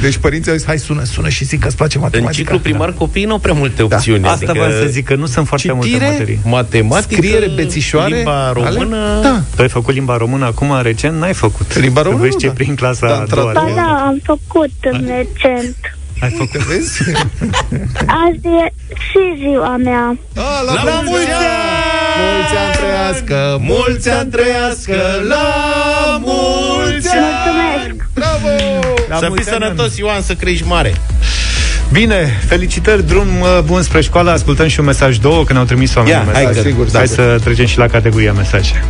[0.00, 2.42] Deci părinții au zis, hai sună, sună și zic că îți place În matematica.
[2.42, 4.22] ciclu primar copiii nu au prea multe opțiuni.
[4.22, 4.30] Da.
[4.30, 6.06] Asta adică vreau să zic, că nu sunt foarte multe Citire?
[6.10, 6.38] materii.
[6.44, 8.96] Matematică, Scriere, bețișoare, limba română.
[8.96, 9.22] Ale?
[9.22, 9.42] Da.
[9.56, 11.18] Tu ai făcut limba română acum, recent?
[11.18, 11.78] N-ai făcut.
[11.78, 12.52] Limba română, Vezi nu, ce da.
[12.52, 13.50] prin clasa Da, a doua.
[13.50, 14.70] tra- Ba da, am făcut
[15.06, 15.76] recent.
[16.20, 16.40] Ai făcut.
[16.54, 17.02] Uite, vezi?
[18.06, 20.16] Azi e și ziua mea.
[20.36, 21.79] A, la, La mulți mulți ani!
[22.20, 22.38] Ani!
[22.38, 24.96] Mulți ani trăiască, mulți ani trăiască,
[25.28, 25.46] la
[26.20, 27.26] mulți ani!
[27.44, 28.08] Mulțumesc!
[28.14, 28.48] Bravo!
[29.08, 30.92] La Să fii mulți ani, sănătos, Ioan, să crești mare.
[31.92, 34.30] Bine, felicitări, drum uh, bun spre școală.
[34.30, 36.62] Ascultăm și un mesaj două, că ne-au trimis oamenii Ia, un hai mesaj.
[36.62, 37.24] că- sigur, hai sigur.
[37.24, 38.84] să trecem și la categoria mesaje.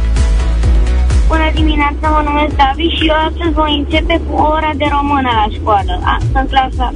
[1.29, 5.31] Bună dimineața, mă numesc David și eu astăzi voi începe cu o ora de română
[5.41, 6.01] la școală.
[6.05, 6.93] A, sunt clasa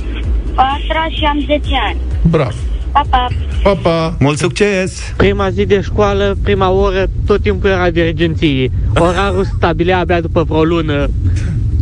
[0.55, 1.99] 4 și am 10 ani.
[2.23, 2.57] Bravo!
[2.95, 3.29] Pa, pa!
[3.63, 4.17] Pa, pa!
[4.19, 5.15] Mult succes!
[5.17, 8.71] Prima zi de școală, prima oră, tot timpul era dirigenție.
[8.99, 11.09] Orarul stabilea abia după vreo lună.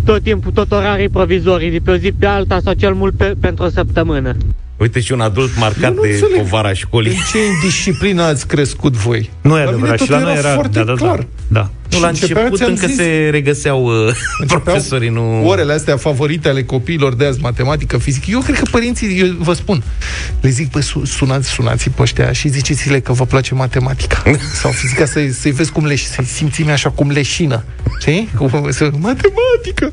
[0.04, 3.34] Tot timpul, tot orarii provizorii, de pe o zi pe alta sau cel mult pe,
[3.40, 4.36] pentru o săptămână.
[4.82, 6.36] Uite și un adult marcat Eu nu de înțeleg.
[6.36, 7.10] povara școlii.
[7.10, 9.30] În ce disciplină ați crescut voi?
[9.40, 10.52] Nu e La mine adevărat, și la totul noi era...
[10.54, 11.16] foarte da, da, clar.
[11.16, 11.70] Da, da.
[11.90, 12.96] Nu, la Și începea, început ți-am încă zis.
[12.96, 15.46] se regăseau uh, Începeau profesorii, nu...
[15.46, 18.26] orele astea favorite ale copiilor de azi, matematică, fizică.
[18.30, 19.82] Eu cred că părinții, eu vă spun,
[20.40, 24.22] le zic, bă, su- sunați, sunați pe ăștia și ziceți-le că vă place matematica.
[24.62, 27.64] Sau fizica, să-i, să-i vezi cum le, să-i simțim așa cum leșină.
[28.00, 28.28] Știi?
[28.36, 29.92] Cum, să, matematică!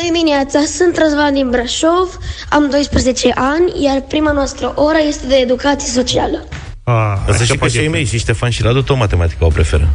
[0.00, 5.34] Bună dimineața, sunt Răzvan din Brașov, am 12 ani, iar prima noastră oră este de
[5.34, 6.48] educație socială.
[6.84, 6.92] Ah,
[7.26, 7.90] Să așa știi că poate și ai fi.
[7.90, 9.88] mei, și Ștefan și Radu, tot matematica o preferă.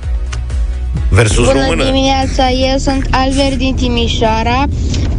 [1.09, 1.83] Versus Bună română.
[1.83, 4.63] dimineața, eu sunt Albert din Timișoara.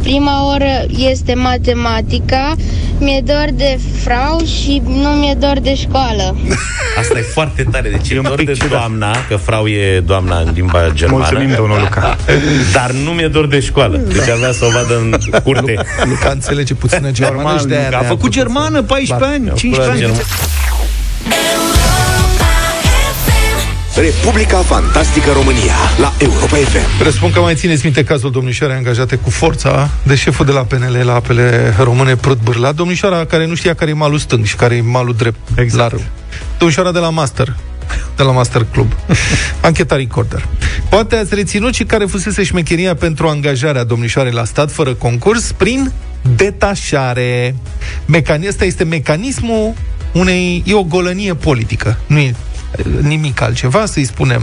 [0.01, 2.55] Prima oră este matematica.
[2.99, 6.35] Mi-e dor de frau și nu mi-e dor de școală.
[6.99, 7.89] Asta e foarte tare.
[7.89, 8.69] Deci e un dor pic de ciudat.
[8.69, 11.25] doamna, că frau e doamna în limba germană.
[11.29, 12.17] Mulțumim, domnul Luca.
[12.75, 13.97] Dar nu mi-e dor de școală.
[13.97, 15.73] Deci avea să o vadă în curte.
[16.03, 17.97] Luca înțelege puțină germană Normal, și de-aia Luca.
[17.97, 19.33] A ne-a făcut putut germană, să- 14 Da.
[19.35, 20.13] ani, a 15 ani.
[23.93, 26.97] Făcut Republica Fantastică România la Europa FM.
[26.99, 31.01] Presupun că mai țineți minte cazul domnișoarei angajate cu forța de șeful de la PNL
[31.05, 34.75] la apele române Prut Bârla, domnișoara care nu știa care e malul stâng și care
[34.75, 35.81] e malul drept Exact.
[35.81, 36.01] la râu.
[36.57, 37.55] Domnișoara de la Master,
[38.15, 38.91] de la Master Club.
[39.61, 40.47] Ancheta Recorder.
[40.89, 45.91] Poate ați reținut și care fusese șmecheria pentru angajarea domnișoarei la stat fără concurs prin
[46.35, 47.55] detașare.
[48.05, 49.73] Mecani- Asta este mecanismul
[50.11, 50.63] unei...
[50.65, 51.97] E o golănie politică.
[52.07, 52.35] Nu e
[53.01, 54.41] nimic altceva, să-i spunem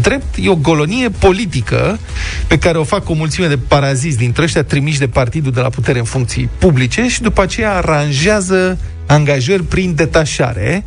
[0.00, 1.98] drept, e o golonie politică
[2.46, 5.68] pe care o fac o mulțime de paraziți dintre ăștia trimiși de partidul de la
[5.68, 10.84] putere în funcții publice și după aceea aranjează angajări prin detașare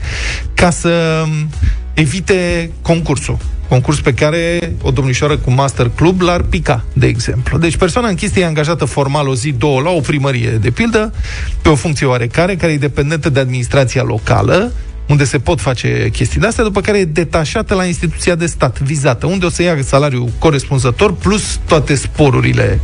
[0.53, 1.23] ca să
[1.93, 3.37] evite concursul.
[3.67, 7.57] Concurs pe care o domnișoară cu Master Club l-ar pica, de exemplu.
[7.57, 11.13] Deci persoana în chestie e angajată formal o zi, două, la o primărie, de pildă,
[11.61, 14.71] pe o funcție oarecare, care e dependentă de administrația locală,
[15.09, 18.79] unde se pot face chestii de astea, după care e detașată la instituția de stat
[18.79, 22.79] vizată, unde o să ia salariul corespunzător plus toate sporurile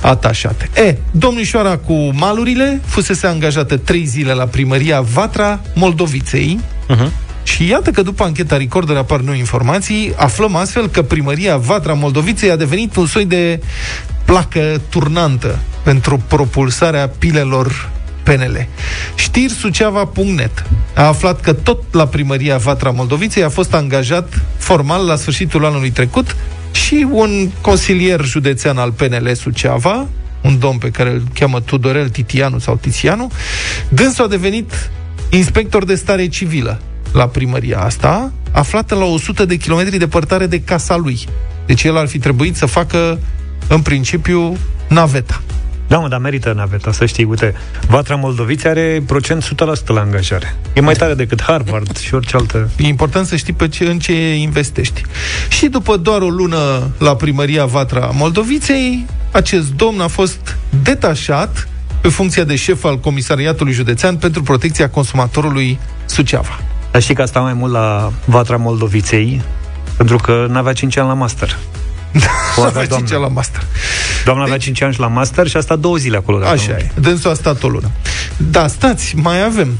[0.00, 0.70] atașate.
[0.74, 7.24] E, domnișoara cu malurile fusese angajată trei zile la primăria Vatra Moldoviței, uh-huh.
[7.42, 12.50] Și iată că după ancheta Recorder apar noi informații, aflăm astfel că primăria Vatra Moldoviței
[12.50, 13.60] a devenit un soi de
[14.24, 17.90] placă turnantă pentru propulsarea pilelor
[18.26, 18.66] PNL.
[19.14, 25.16] Știri Suceava.net a aflat că tot la primăria Vatra Moldoviței a fost angajat formal la
[25.16, 26.36] sfârșitul anului trecut
[26.72, 30.06] și un consilier județean al PNL Suceava,
[30.42, 33.30] un domn pe care îl cheamă Tudorel Titianu sau Tizianu,
[33.88, 34.90] dânsul a devenit
[35.30, 36.80] inspector de stare civilă
[37.12, 41.18] la primăria asta, aflată la 100 de kilometri departare de casa lui.
[41.66, 43.18] Deci el ar fi trebuit să facă,
[43.68, 44.56] în principiu,
[44.88, 45.42] naveta.
[45.86, 47.24] Da, mă, dar merită naveta, să știi.
[47.24, 47.54] Uite,
[47.86, 50.56] Vatra Moldoviți are procent 100% la angajare.
[50.72, 52.70] E mai tare decât Harvard și orice altă...
[52.76, 55.02] E important să știi pe ce, în ce investești.
[55.48, 61.68] Și după doar o lună la primăria Vatra Moldoviței, acest domn a fost detașat
[62.00, 66.60] pe funcția de șef al Comisariatului Județean pentru Protecția Consumatorului Suceava.
[66.90, 69.42] Dar știi că asta mai mult la Vatra Moldoviței,
[69.96, 71.56] pentru că n-avea 5 ani la master.
[72.56, 73.62] O avea 5 ani la master.
[74.24, 74.52] Doamna deci...
[74.52, 76.46] avea 5 ani la master și a stat două zile acolo.
[76.46, 76.90] Așa e.
[77.00, 77.90] Dânsul a stat o lună.
[78.36, 79.78] Da, stați, mai avem.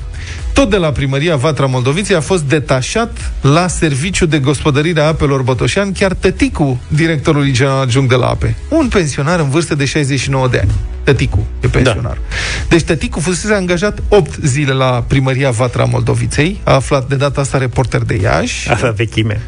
[0.57, 5.43] Tot de la primăria Vatra Moldoviței a fost detașat la serviciu de gospodărire a apelor
[5.43, 8.57] Bătoșan chiar tăticul directorului general adjunct de la ape.
[8.69, 10.71] Un pensionar în vârstă de 69 de ani.
[11.03, 12.13] Tăticu e pensionar.
[12.13, 12.37] Da.
[12.69, 17.59] Deci Tăticu fusese angajat 8 zile la primăria Vatra Moldoviței, a aflat de data asta
[17.59, 18.71] reporter de Iași.
[18.71, 19.41] Asta vechime.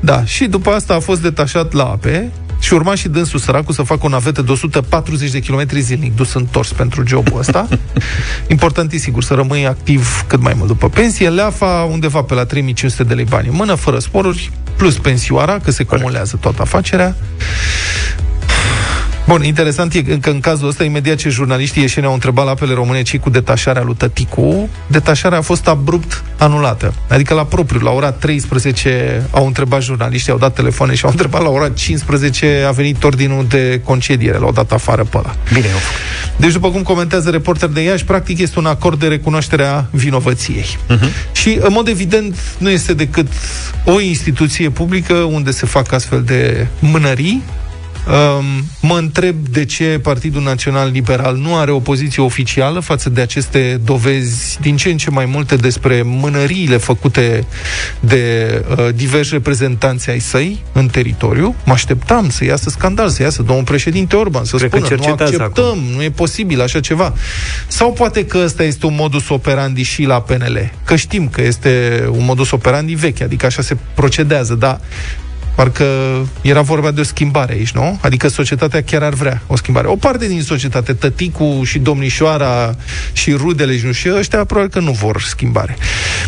[0.00, 2.30] Da, și după asta a fost detașat la ape
[2.64, 6.34] și urma și dânsul săracul să facă o navetă de 140 de km zilnic dus
[6.34, 7.68] întors pentru jobul ăsta.
[8.48, 11.28] Important e sigur să rămâi activ cât mai mult după pensie.
[11.28, 15.70] Leafa undeva pe la 3500 de lei bani în mână, fără sporuri, plus pensioara, că
[15.70, 17.16] se cumulează toată afacerea.
[19.26, 22.74] Bun, interesant e că în cazul ăsta, imediat ce jurnaliștii ieșeni au întrebat la apele
[22.74, 26.94] române ce cu detașarea lui Tăticu, detașarea a fost abrupt anulată.
[27.08, 31.42] Adică la propriu, la ora 13 au întrebat jurnaliștii, au dat telefoane și au întrebat
[31.42, 35.34] la ora 15 a venit ordinul de concediere, l-au dat afară pe ăla.
[35.52, 35.66] Bine.
[36.36, 40.78] Deci, după cum comentează reporter de Iași, practic este un acord de recunoaștere a vinovăției.
[40.90, 41.32] Uh-huh.
[41.32, 43.28] Și, în mod evident, nu este decât
[43.84, 47.42] o instituție publică unde se fac astfel de mânării,
[48.06, 53.20] Um, mă întreb de ce Partidul Național Liberal nu are o poziție oficială față de
[53.20, 57.46] aceste dovezi din ce în ce mai multe despre mânăriile făcute
[58.00, 61.54] de uh, diversi reprezentanți ai săi în teritoriu.
[61.64, 65.64] Mă așteptam să iasă scandal, să iasă domnul președinte Orban, să Cred spună nu acceptăm,
[65.64, 65.82] acum.
[65.94, 67.14] nu e posibil așa ceva.
[67.66, 70.72] Sau poate că ăsta este un modus operandi și la PNL.
[70.84, 74.80] Că știm că este un modus operandi vechi, adică așa se procedează, dar
[75.54, 75.84] Parcă
[76.40, 77.98] era vorba de o schimbare aici, nu?
[78.00, 79.86] Adică societatea chiar ar vrea o schimbare.
[79.86, 82.76] O parte din societate, tăticu și domnișoara
[83.12, 85.76] și rudele și nu știu, ăștia probabil că nu vor schimbare.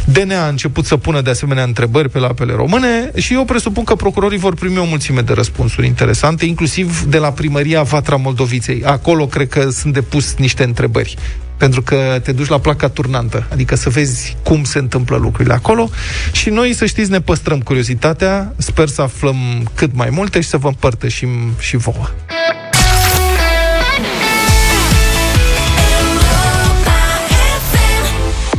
[0.05, 3.85] DNA a început să pună de asemenea întrebări pe la apele române și eu presupun
[3.85, 8.83] că procurorii vor primi o mulțime de răspunsuri interesante, inclusiv de la primăria Vatra Moldoviței.
[8.85, 11.17] Acolo cred că sunt depus niște întrebări
[11.57, 15.91] pentru că te duci la placa turnantă, adică să vezi cum se întâmplă lucrurile acolo.
[16.33, 19.37] Și noi, să știți, ne păstrăm curiozitatea, sper să aflăm
[19.75, 22.11] cât mai multe și să vă împărtășim și vouă.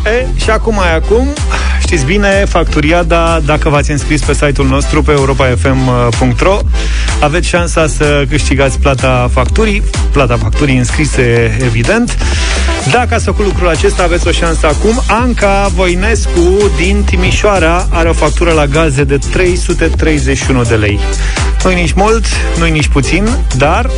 [0.06, 1.28] E, și acum mai acum,
[1.80, 6.60] știți bine, Facturiada, dacă v-ați înscris pe site-ul nostru pe europafm.ro,
[7.20, 12.18] aveți șansa să câștigați plata facturii, plata facturii înscrise, evident.
[12.92, 15.02] Dacă ați făcut lucrul acesta, aveți o șansă acum.
[15.08, 21.00] Anca Voinescu din Timișoara are o factură la gaze de 331 de lei.
[21.64, 22.26] Nu-i nici mult,
[22.58, 23.28] nu-i nici puțin,
[23.58, 23.90] dar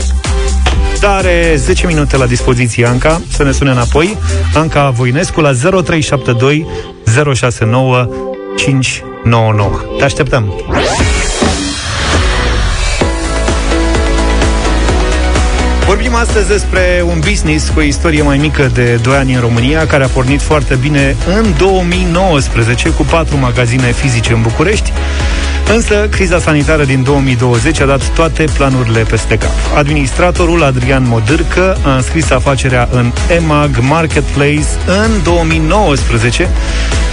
[0.99, 4.17] dar are 10 minute la dispoziție Anca Să ne sune înapoi
[4.53, 6.67] Anca Voinescu la 0372
[7.33, 8.09] 069
[8.57, 10.53] 599 Te așteptăm!
[15.89, 19.87] Vorbim astăzi despre un business cu o istorie mai mică de 2 ani în România,
[19.87, 24.93] care a pornit foarte bine în 2019 cu patru magazine fizice în București,
[25.73, 29.51] Însă, criza sanitară din 2020 a dat toate planurile peste cap.
[29.75, 36.49] Administratorul Adrian Modârcă a înscris afacerea în EMAG Marketplace în 2019,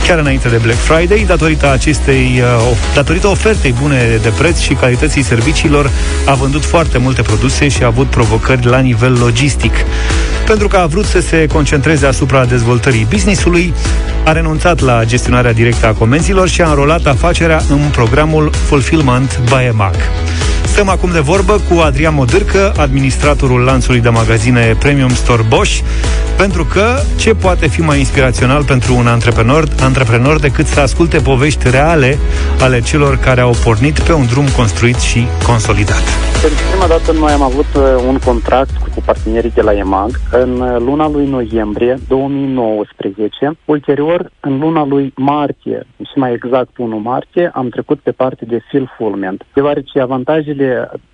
[0.06, 5.22] chiar înainte de Black Friday, datorită acestei, uh, datorită ofertei bune de preț și calității
[5.22, 5.90] serviciilor,
[6.26, 9.72] a vândut foarte multe produse și a avut provocări la nivel logistic.
[10.46, 13.74] Pentru că a vrut să se concentreze asupra dezvoltării businessului,
[14.24, 19.64] a renunțat la gestionarea directă a comenzilor și a înrolat afacerea în programul Fulfillment by
[19.64, 20.45] EMAG.
[20.66, 25.80] Stăm acum de vorbă cu Adrian Modârcă, administratorul lanțului de magazine Premium Store Bosch,
[26.36, 31.70] pentru că ce poate fi mai inspirațional pentru un antreprenor, antreprenor decât să asculte povești
[31.70, 32.18] reale
[32.60, 36.04] ale celor care au pornit pe un drum construit și consolidat.
[36.40, 40.60] Pentru prima dată noi am avut uh, un contract cu partenerii de la EMAG în
[40.60, 43.58] uh, luna lui noiembrie 2019.
[43.64, 48.60] Ulterior, în luna lui martie, și mai exact 1 martie, am trecut pe partea de
[48.70, 50.55] fulfillment, deoarece avantajele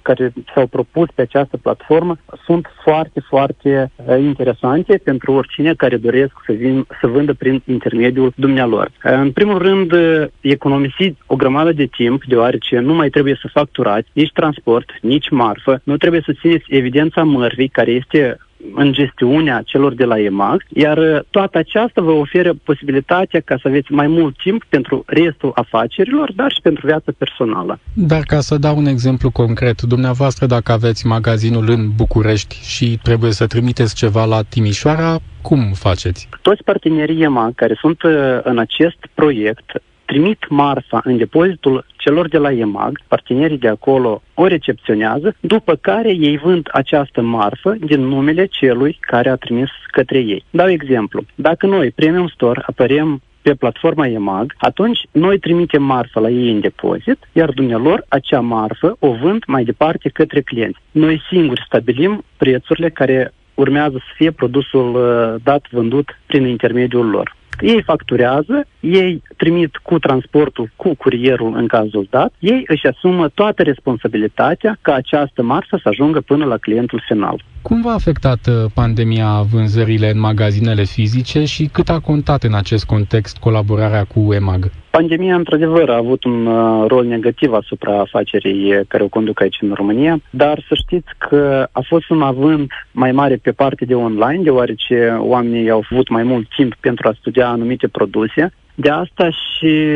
[0.03, 6.33] care s-au propus pe această platformă sunt foarte, foarte uh, interesante pentru oricine care doresc
[6.47, 8.91] să, vin, să vândă prin intermediul dumnealor.
[9.03, 9.93] În primul rând,
[10.41, 15.81] economisiți o grămadă de timp, deoarece nu mai trebuie să facturați nici transport, nici marfă,
[15.85, 18.39] nu trebuie să țineți evidența mărvii, care este
[18.75, 23.69] în gestiunea celor de la EMAG, iar uh, toată aceasta vă oferă posibilitatea ca să
[23.69, 27.79] aveți mai mult timp pentru restul afacerilor, dar și pentru viața personală.
[27.95, 33.31] Dar ca să dau un exemplu concret, dumneavoastră dacă aveți magazinul în București și trebuie
[33.31, 36.29] să trimiteți ceva la Timișoara, cum faceți?
[36.43, 42.39] Toți partenerii EMAG care sunt uh, în acest proiect trimit marfa în depozitul celor de
[42.39, 48.47] la EMAG, partenerii de acolo o recepționează, după care ei vând această marfă din numele
[48.47, 50.45] celui care a trimis către ei.
[50.51, 51.25] Dau exemplu.
[51.35, 56.61] Dacă noi, Premium Store, apărem pe platforma EMAG, atunci noi trimitem marfa la ei în
[56.61, 60.79] depozit, iar dumnealor acea marfă o vând mai departe către clienți.
[60.91, 67.41] Noi singuri stabilim prețurile care urmează să fie produsul uh, dat vândut prin intermediul lor.
[67.61, 73.63] Ei facturează, ei trimit cu transportul, cu curierul în cazul dat, ei își asumă toată
[73.63, 77.45] responsabilitatea ca această marfă să ajungă până la clientul final.
[77.63, 82.85] Cum v-a afectat uh, pandemia vânzările în magazinele fizice și cât a contat în acest
[82.85, 84.71] context colaborarea cu EMAG?
[84.99, 89.73] Pandemia, într-adevăr, a avut un uh, rol negativ asupra afacerii care o conduc aici în
[89.75, 94.43] România, dar să știți că a fost un avânt mai mare pe partea de online,
[94.43, 98.53] deoarece oamenii au avut mai mult timp pentru a studia anumite produse.
[98.75, 99.87] De asta și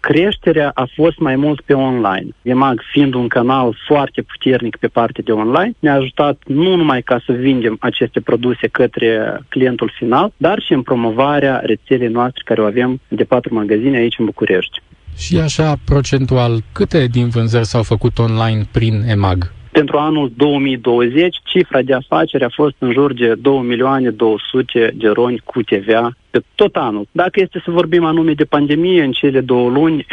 [0.00, 2.28] creșterea a fost mai mult pe online.
[2.42, 7.22] EMAG fiind un canal foarte puternic pe partea de online, ne-a ajutat nu numai ca
[7.26, 12.64] să vindem aceste produse către clientul final, dar și în promovarea rețelei noastre care o
[12.64, 14.82] avem de patru magazine aici în București.
[15.16, 19.52] Și așa, procentual, câte din vânzări s-au făcut online prin EMAG?
[19.78, 25.08] Pentru anul 2020, cifra de afaceri a fost în jur de 2 milioane 200 de
[25.08, 27.08] roni cu TVA pe tot anul.
[27.12, 30.06] Dacă este să vorbim anume de pandemie în cele două luni,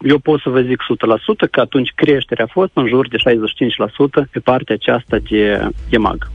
[0.00, 0.78] eu pot să vă zic
[1.46, 6.30] 100% că atunci creșterea a fost în jur de 65% pe partea aceasta de EMAG.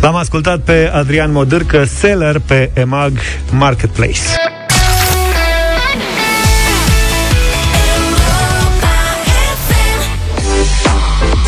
[0.00, 3.12] L-am ascultat pe Adrian Modârcă, seller pe EMAG
[3.52, 4.20] Marketplace.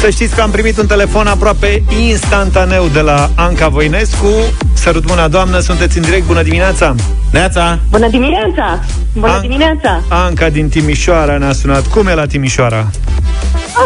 [0.00, 4.26] Să știți că am primit un telefon aproape instantaneu de la Anca Voinescu.
[4.74, 6.26] Sărut mâna, doamnă, sunteți în direct.
[6.26, 6.94] Bună dimineața!
[7.30, 7.78] Neața!
[7.90, 8.84] Bună dimineața!
[9.12, 10.02] Bună An- dimineața!
[10.08, 11.86] Anca din Timișoara ne-a sunat.
[11.86, 12.90] Cum e la Timișoara?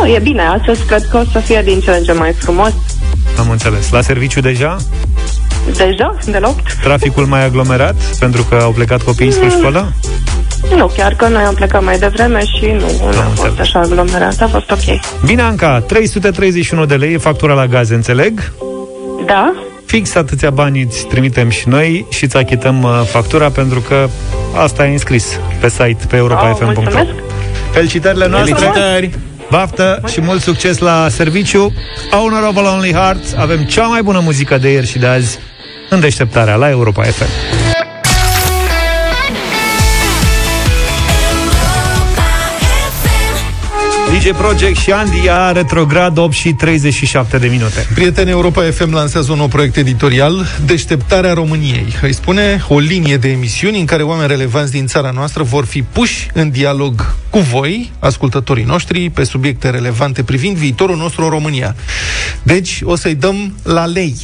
[0.01, 0.43] Oh, e bine.
[0.43, 2.73] Astăzi cred că o să fie din ce în ce mai frumos.
[3.39, 3.91] Am înțeles.
[3.91, 4.77] La serviciu deja?
[5.77, 6.77] Deja, de la 8.
[6.83, 9.51] Traficul mai aglomerat pentru că au plecat copiii spre mm.
[9.51, 9.93] școală?
[10.77, 14.41] Nu, chiar că noi am plecat mai devreme și nu, nu a fost așa aglomerat,
[14.41, 15.01] a fost ok.
[15.25, 18.53] Bine, Anca, 331 de lei e factura la gaze, înțeleg?
[19.27, 19.55] Da.
[19.87, 24.09] Fix atâția bani îți trimitem și noi și îți achităm uh, factura pentru că
[24.57, 27.01] asta e înscris pe site, pe europa.fm.ro
[27.71, 28.55] Felicitările noastre!
[28.55, 29.11] Felicitări!
[29.51, 31.73] Baftă și mult succes la serviciu
[32.11, 35.39] Honorable Only Hearts Avem cea mai bună muzică de ieri și de azi
[35.91, 37.64] În deșteptarea la Europa FM
[44.19, 47.87] DJ Project și Andy a retrograd 8 și 37 de minute.
[47.95, 51.87] Prieteni Europa FM lansează un nou proiect editorial, Deșteptarea României.
[52.03, 55.83] Îi spune o linie de emisiuni în care oameni relevanți din țara noastră vor fi
[55.83, 61.77] puși în dialog cu voi, ascultătorii noștri, pe subiecte relevante privind viitorul nostru în România.
[62.43, 64.17] Deci o să-i dăm la lei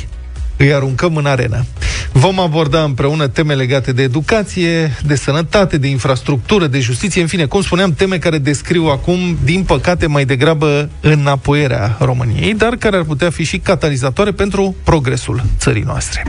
[0.61, 1.64] îi aruncăm în arenă.
[2.12, 7.44] Vom aborda împreună teme legate de educație, de sănătate, de infrastructură, de justiție, în fine,
[7.44, 13.03] cum spuneam, teme care descriu acum, din păcate, mai degrabă înapoierea României, dar care ar
[13.03, 16.23] putea fi și catalizatoare pentru progresul țării noastre.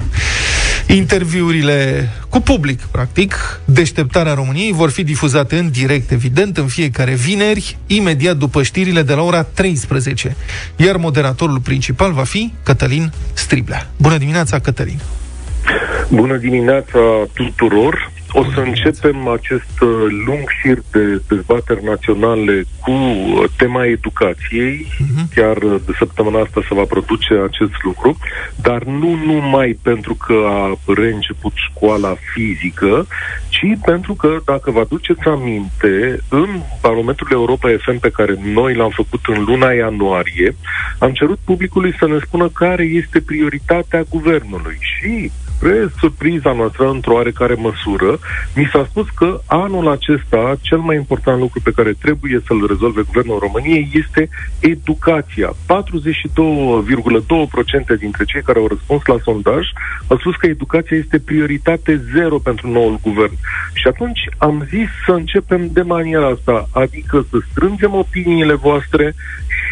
[0.95, 7.77] Interviurile cu public, practic, deșteptarea României vor fi difuzate în direct, evident, în fiecare vineri,
[7.87, 10.35] imediat după știrile de la ora 13.
[10.75, 13.89] Iar moderatorul principal va fi Cătălin Striblea.
[13.97, 14.99] Bună dimineața, Cătălin!
[16.09, 16.99] Bună dimineața
[17.33, 18.11] tuturor!
[18.33, 19.89] O să începem acest uh,
[20.25, 24.87] lung șir de dezbateri naționale cu uh, tema educației.
[24.87, 25.35] Uh-huh.
[25.35, 28.17] Chiar uh, de săptămâna asta se va produce acest lucru,
[28.61, 33.07] dar nu numai pentru că a reînceput școala fizică,
[33.49, 36.49] ci și pentru că, dacă vă aduceți aminte, în
[36.81, 40.55] barometrul Europa FM pe care noi l-am făcut în luna ianuarie,
[40.99, 45.31] am cerut publicului să ne spună care este prioritatea guvernului și
[45.61, 48.19] spre surpriza noastră, într-o oarecare măsură,
[48.55, 53.01] mi s-a spus că anul acesta cel mai important lucru pe care trebuie să-l rezolve
[53.01, 55.49] Guvernul României este educația.
[55.49, 55.55] 42,2%
[57.99, 59.65] dintre cei care au răspuns la sondaj
[60.07, 63.33] au spus că educația este prioritate zero pentru noul guvern.
[63.73, 69.15] Și atunci am zis să începem de maniera asta, adică să strângem opiniile voastre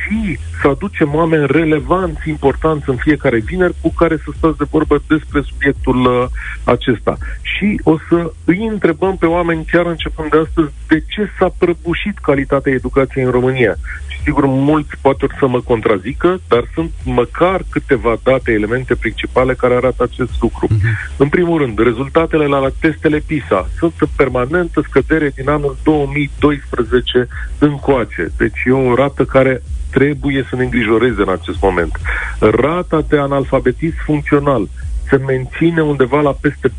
[0.02, 5.02] și să aducem oameni relevanți, importanți în fiecare vineri cu care să stați de vorbă
[5.08, 6.28] despre subiectul uh,
[6.64, 7.18] acesta.
[7.42, 12.18] Și o să îi întrebăm pe oameni chiar începând de astăzi de ce s-a prăbușit
[12.18, 13.76] calitatea educației în România.
[14.08, 19.74] Și sigur, mulți poate să mă contrazică, dar sunt măcar câteva date, elemente principale care
[19.76, 20.68] arată acest lucru.
[20.68, 21.18] Uh-huh.
[21.18, 27.28] În primul rând, rezultatele la testele PISA sunt în permanentă scădere din anul 2012
[27.58, 28.32] încoace.
[28.38, 29.62] Deci e o rată care
[29.92, 31.92] trebuie să ne îngrijoreze în acest moment.
[32.40, 34.68] Rata de analfabetism funcțional
[35.10, 36.72] se menține undeva la peste 40%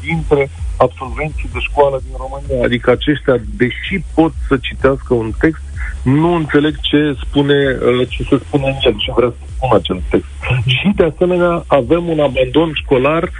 [0.00, 2.64] dintre absolvenții de școală din România.
[2.64, 5.62] Adică aceștia, deși pot să citească un text,
[6.02, 10.02] nu înțeleg ce spune, uh, ce se spune în el, ce vrea să spună acel
[10.10, 10.30] text.
[10.78, 13.30] Și de asemenea avem un abandon școlar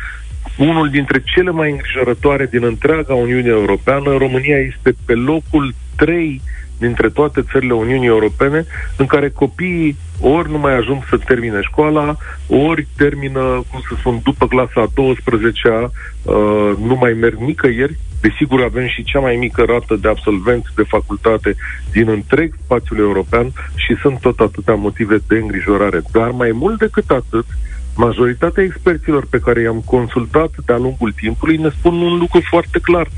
[0.59, 4.17] unul dintre cele mai îngrijorătoare din întreaga Uniune Europeană.
[4.17, 6.41] România este pe locul 3
[6.81, 8.67] dintre toate țările Uniunii Europene
[8.97, 12.17] în care copiii ori nu mai ajung să termine școala,
[12.47, 15.91] ori termină, cum să spun, după clasa a 12-a,
[16.23, 17.99] uh, nu mai merg nicăieri.
[18.21, 21.55] Desigur, avem și cea mai mică rată de absolvenți de facultate
[21.93, 26.03] din întreg spațiul european și sunt tot atâtea motive de îngrijorare.
[26.13, 27.45] Dar mai mult decât atât,
[27.97, 33.09] majoritatea experților pe care i-am consultat de-a lungul timpului ne spun un lucru foarte clar.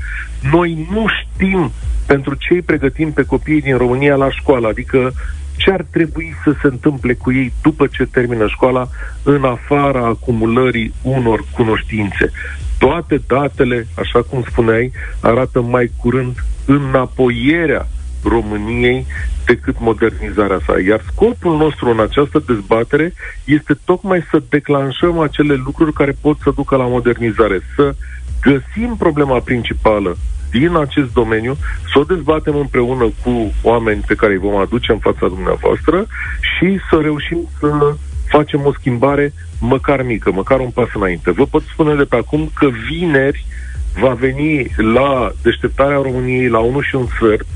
[0.51, 1.71] Noi nu știm
[2.05, 5.13] pentru ce îi pregătim pe copiii din România la școală, adică
[5.57, 8.87] ce ar trebui să se întâmple cu ei după ce termină școala,
[9.23, 12.31] în afara acumulării unor cunoștințe.
[12.77, 17.87] Toate datele, așa cum spuneai, arată mai curând înapoierea
[18.23, 19.05] României
[19.45, 20.73] decât modernizarea sa.
[20.87, 23.13] Iar scopul nostru în această dezbatere
[23.43, 27.95] este tocmai să declanșăm acele lucruri care pot să ducă la modernizare, să
[28.41, 30.17] găsim problema principală
[30.51, 31.55] din acest domeniu,
[31.93, 36.05] să o dezbatem împreună cu oameni pe care îi vom aduce în fața dumneavoastră
[36.39, 37.95] și să reușim să
[38.27, 41.31] facem o schimbare măcar mică, măcar un pas înainte.
[41.31, 43.45] Vă pot spune de pe acum că vineri
[43.99, 47.47] va veni la deșteptarea României la 1 și un sfert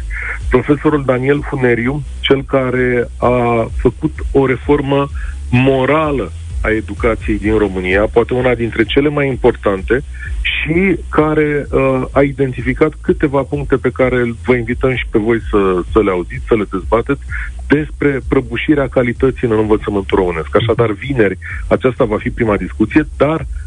[0.50, 5.08] profesorul Daniel Funeriu, cel care a făcut o reformă
[5.50, 10.04] morală a educației din România, poate una dintre cele mai importante,
[10.42, 15.82] și care uh, a identificat câteva puncte pe care vă invităm și pe voi să,
[15.92, 17.22] să le auziți, să le dezbateți,
[17.68, 20.56] despre prăbușirea calității în învățământul românesc.
[20.56, 21.38] Așadar, vineri,
[21.68, 23.67] aceasta va fi prima discuție, dar uh,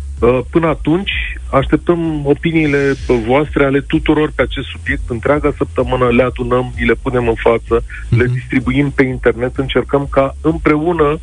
[0.51, 1.11] Până atunci,
[1.51, 2.95] așteptăm opiniile
[3.27, 5.03] voastre ale tuturor pe acest subiect.
[5.09, 8.17] Întreaga săptămână le adunăm, le punem în față, mm-hmm.
[8.17, 11.19] le distribuim pe internet, încercăm ca împreună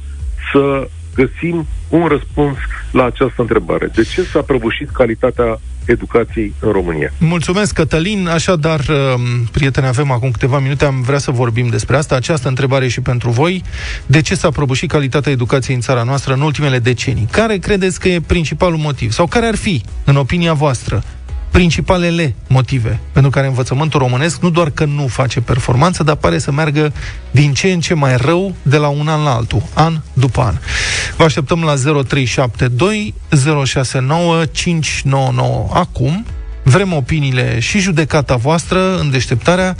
[0.51, 2.57] să găsim un răspuns
[2.91, 3.89] la această întrebare.
[3.95, 7.13] De ce s-a prăbușit calitatea educației în România.
[7.17, 8.27] Mulțumesc, Cătălin.
[8.27, 12.15] Așadar, um, prieteni, avem acum câteva minute, am vrea să vorbim despre asta.
[12.15, 13.63] Această întrebare e și pentru voi.
[14.05, 17.27] De ce s-a prăbușit calitatea educației în țara noastră în ultimele decenii?
[17.31, 19.11] Care credeți că e principalul motiv?
[19.11, 21.03] Sau care ar fi, în opinia voastră,
[21.57, 26.51] principalele motive pentru care învățământul românesc nu doar că nu face performanță, dar pare să
[26.51, 26.93] meargă
[27.31, 30.57] din ce în ce mai rău de la un an la altul, an după an.
[31.15, 33.13] Vă așteptăm la 0372
[33.65, 36.25] 069 599 acum.
[36.63, 39.75] Vrem opiniile și judecata voastră în deșteptarea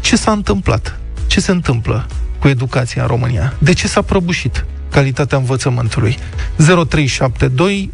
[0.00, 2.06] ce s-a întâmplat, ce se întâmplă
[2.38, 6.18] cu educația în România, de ce s-a prăbușit calitatea învățământului.
[6.56, 7.90] 0372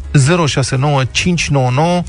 [0.47, 2.03] 069 599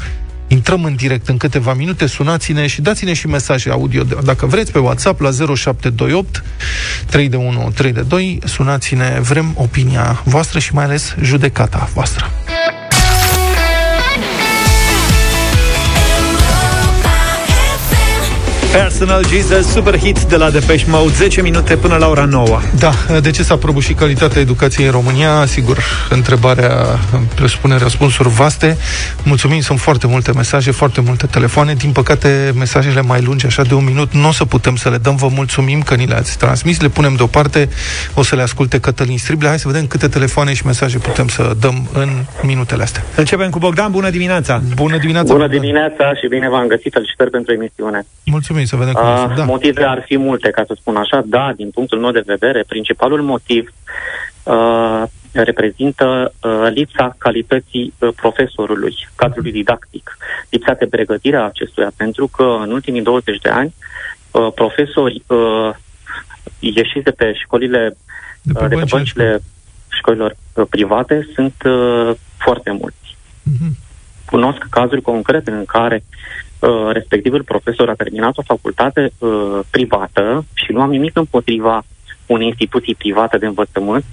[0.48, 4.78] Intrăm în direct în câteva minute, sunați-ne și dați-ne și mesaje audio, dacă vreți, pe
[4.78, 6.44] WhatsApp la 0728
[7.06, 8.38] 3 de 1 3 de 2.
[8.44, 12.30] Sunați-ne, vrem opinia voastră și mai ales judecata voastră.
[18.72, 22.60] Personal Jesus, super hit de la Depeche Mode, 10 minute până la ora 9.
[22.78, 25.46] Da, de ce s-a prăbușit calitatea educației în România?
[25.46, 25.78] Sigur,
[26.10, 26.70] întrebarea
[27.34, 28.76] presupune răspunsuri vaste.
[29.24, 31.74] Mulțumim, sunt foarte multe mesaje, foarte multe telefoane.
[31.74, 34.96] Din păcate, mesajele mai lungi, așa de un minut, nu o să putem să le
[34.96, 35.16] dăm.
[35.16, 37.68] Vă mulțumim că ni le-ați transmis, le punem deoparte,
[38.14, 39.48] o să le asculte Cătălin Strible.
[39.48, 42.08] Hai să vedem câte telefoane și mesaje putem să dăm în
[42.42, 43.04] minutele astea.
[43.16, 44.62] Începem cu Bogdan, bună dimineața!
[44.74, 45.32] Bună dimineața!
[45.32, 48.06] Bună dimineața și bine v-am găsit, felicitări pentru emisiune.
[48.24, 49.44] Mulțumim, să vedem cum uh, da.
[49.44, 51.22] Motive ar fi multe, ca să spun așa.
[51.26, 53.72] Da, din punctul meu de vedere, principalul motiv
[54.42, 55.02] uh,
[55.32, 60.16] reprezintă uh, lipsa calității uh, profesorului, cadrului didactic,
[60.48, 63.74] lipsa de pregătire a acestuia, pentru că în ultimii 20 de ani
[64.30, 65.70] uh, profesori uh,
[66.58, 67.96] ieșiți de pe școlile,
[68.42, 69.42] de pe, uh, de pe băncile
[69.88, 73.16] școlilor uh, private sunt uh, foarte mulți.
[73.50, 73.86] Uh-huh.
[74.24, 76.47] Cunosc cazuri concrete în care uh,
[76.92, 81.84] respectivul profesor a terminat o facultate uh, privată și nu am nimic împotriva
[82.26, 84.04] unei instituții private de învățământ,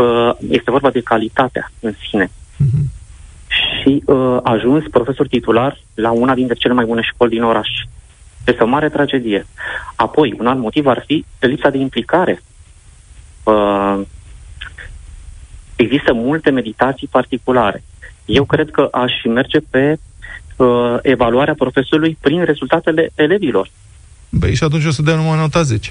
[0.00, 2.26] uh, este vorba de calitatea în sine.
[2.26, 3.02] Uh-huh.
[3.48, 7.68] Și uh, a ajuns profesor titular la una dintre cele mai bune școli din oraș.
[8.46, 9.46] Este o mare tragedie.
[9.96, 12.42] Apoi, un alt motiv ar fi lipsa de implicare.
[13.42, 14.00] Uh,
[15.76, 17.82] există multe meditații particulare.
[18.24, 19.98] Eu cred că aș merge pe
[20.56, 23.68] uh, evaluarea profesorului prin rezultatele elevilor.
[24.28, 25.90] Băi, și atunci o să dea numai nota 10.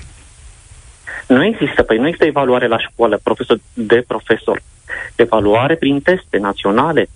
[1.27, 4.61] Nu există, păi nu există evaluare la școală, profesor de profesor.
[5.15, 7.09] Evaluare prin teste naționale,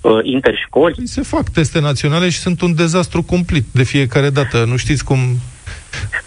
[0.00, 0.94] uh, interșcoli.
[0.94, 4.64] Păi se fac teste naționale și sunt un dezastru complet de fiecare dată.
[4.64, 5.18] Nu știți cum...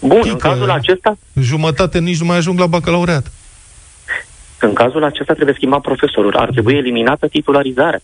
[0.00, 1.18] Bun, Tică, în cazul acesta...
[1.40, 3.32] Jumătate nici nu mai ajung la bacalaureat.
[4.60, 6.36] În cazul acesta trebuie schimbat profesorul.
[6.36, 8.00] Ar trebui eliminată titularizarea.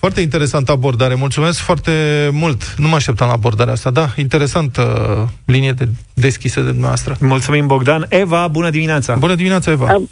[0.00, 1.14] Foarte interesantă abordare.
[1.14, 1.92] Mulțumesc foarte
[2.32, 2.74] mult.
[2.76, 3.90] Nu mă așteptam la abordarea asta.
[3.90, 4.82] Da, interesantă
[5.22, 7.16] uh, linie de deschisă de dumneavoastră.
[7.20, 8.06] Mulțumim, Bogdan.
[8.08, 9.14] Eva, bună dimineața!
[9.14, 9.94] Bună dimineața, Eva!
[9.94, 10.02] Uh,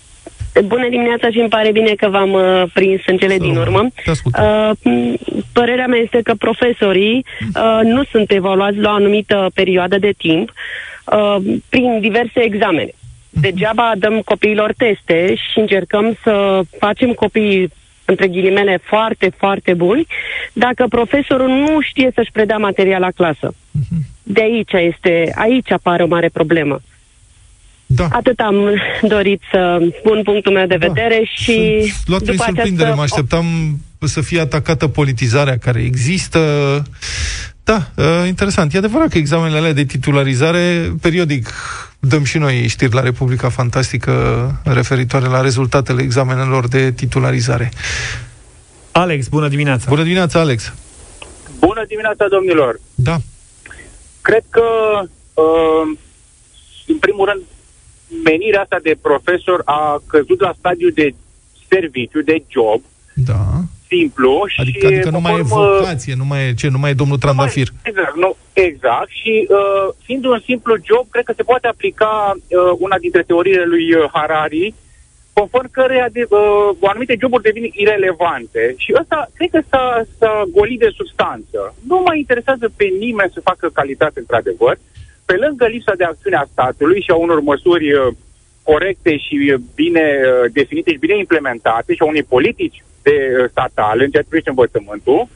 [0.65, 3.87] Bună dimineața și îmi pare bine că v-am uh, prins în cele Să din urmă.
[4.07, 4.71] Uh,
[5.53, 10.53] părerea mea este că profesorii uh, nu sunt evaluați la o anumită perioadă de timp
[11.05, 11.37] uh,
[11.69, 12.93] prin diverse examene.
[13.31, 17.71] Degeaba dăm copiilor teste și încercăm să facem copiii
[18.09, 20.07] între ghilimele, foarte, foarte buni,
[20.53, 23.55] dacă profesorul nu știe să-și predea material la clasă.
[24.23, 26.81] De aici este, aici apare o mare problemă.
[27.87, 28.09] Da.
[28.11, 28.57] Atât am
[29.03, 30.87] dorit să pun punctul meu de da.
[30.87, 31.57] vedere și...
[32.07, 32.95] Luat după surprindere, această...
[32.97, 33.47] mă așteptam
[34.01, 36.41] să fie atacată politizarea care există.
[37.65, 38.75] Da, uh, interesant.
[38.75, 41.49] E adevărat că examenele alea de titularizare, periodic,
[41.99, 44.13] dăm și noi știri la Republica Fantastică
[44.65, 47.71] referitoare la rezultatele examenelor de titularizare.
[48.93, 49.87] Alex, bună dimineața!
[49.89, 50.73] Bună dimineața, Alex!
[51.59, 52.81] Bună dimineața, domnilor!
[52.95, 53.17] Da.
[54.21, 54.63] Cred că,
[55.35, 55.99] uh,
[56.87, 57.43] în primul rând,
[58.25, 61.15] menirea asta de profesor a căzut la stadiu de
[61.69, 62.83] serviciu, de job.
[63.15, 64.87] Da simplu adică, și...
[64.87, 67.69] Adică nu mai e vocație, nu mai e, ce, nu mai e domnul Trandafir.
[67.71, 69.11] Mai, exact, nu, exact.
[69.21, 73.65] Și uh, fiind un simplu job, cred că se poate aplica uh, una dintre teoriile
[73.65, 74.75] lui uh, Harari,
[75.33, 78.75] conform căreia de, uh, anumite joburi devin irelevante.
[78.77, 81.61] Și ăsta, cred că s-a, s-a golit de substanță.
[81.91, 84.79] Nu mai interesează pe nimeni să facă calitate, într-adevăr.
[85.25, 88.07] Pe lângă lipsa de acțiune a statului și a unor măsuri uh,
[88.63, 93.51] corecte și uh, bine uh, definite și bine implementate și a unei politici de uh,
[93.51, 95.29] statal în ceea ce privește învățământul,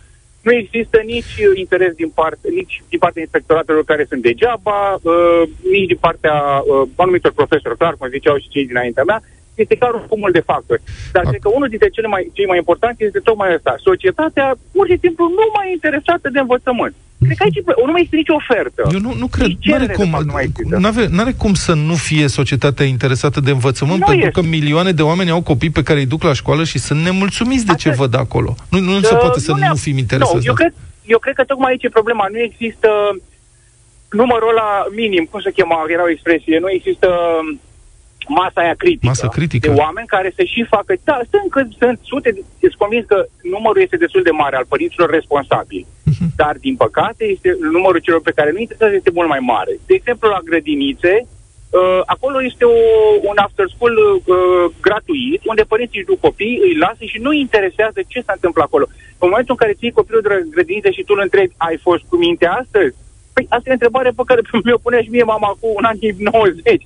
[0.42, 5.86] nu există nici interes din, parte, nici din partea inspectoratelor care sunt degeaba, uh, nici
[5.86, 9.22] din partea uh, anumitor profesori, clar, cum ziceau și cei dinaintea mea,
[9.54, 10.82] este clar un cumul de factori.
[11.12, 13.74] Dar cred că unul dintre cele mai, cei mai importanti este tocmai ăsta.
[13.78, 16.94] Societatea, pur și simplu, nu mai interesată de învățământ.
[17.24, 18.82] Cred că aici nu mai este nicio ofertă.
[18.92, 19.50] Eu nu, nu cred.
[19.60, 20.10] Nu are cum,
[20.78, 24.40] n-are, n-are cum să nu fie societatea interesată de învățământ, nu pentru este.
[24.40, 27.64] că milioane de oameni au copii pe care îi duc la școală și sunt nemulțumiți
[27.64, 28.54] de Asta ce văd acolo.
[28.70, 30.36] Nu, nu uh, se poate să nu, nu fim interesați.
[30.36, 30.74] Nu, eu, cred,
[31.04, 32.26] eu cred că tocmai aici e problema.
[32.30, 32.88] Nu există
[34.10, 37.08] numărul ăla minim, cum se chema, era o expresie, nu există
[38.40, 40.92] masa aia critică, Masă critică de oameni care să și facă...
[41.08, 42.30] Da, sunt, că, sunt sute,
[42.60, 43.18] sunt convins că
[43.56, 46.28] numărul este destul de mare al părinților responsabili, uh-huh.
[46.42, 49.72] dar, din păcate, este numărul celor pe care nu interesează este mult mai mare.
[49.88, 52.78] De exemplu, la grădinițe, uh, acolo este o,
[53.30, 57.98] un after school uh, gratuit, unde părinții își duc copii, îi lasă și nu interesează
[58.12, 58.86] ce se întâmplă acolo.
[59.22, 62.16] În momentul în care ții copilul de grădiniță și tu îl întrebi, ai fost cu
[62.26, 62.94] minte astăzi?
[63.34, 65.96] Păi asta e o întrebare pe care mi-o punea și mie mama cu un an
[66.18, 66.82] 90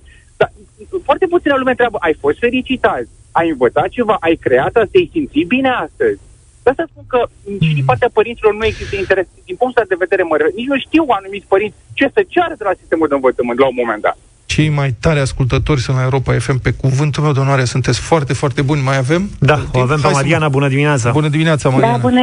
[1.04, 3.08] foarte puțină lume întreabă, ai fost fericit azi?
[3.32, 4.16] Ai învățat ceva?
[4.20, 4.88] Ai creat asta?
[4.90, 6.18] Te-ai simțit bine astăzi?
[6.62, 7.20] De asta spun că
[7.66, 9.26] și din partea părinților nu există interes.
[9.44, 12.64] Din punctul de vedere, mă refer, nici nu știu anumiți părinți ce să ceară de
[12.64, 14.16] la sistemul de învățământ la un moment dat.
[14.46, 17.64] Cei mai tare ascultători sunt la Europa FM pe cuvântul meu de onoare.
[17.64, 18.82] Sunteți foarte, foarte buni.
[18.82, 19.30] Mai avem?
[19.38, 20.48] Da, o avem pe Mariana.
[20.48, 21.10] Bună dimineața!
[21.10, 21.92] Bună dimineața, Mariana!
[21.92, 22.22] Da, bună,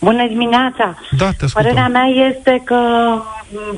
[0.00, 0.98] bună dimineața!
[1.16, 1.62] Da, te ascultăm.
[1.62, 2.80] Părerea mea este că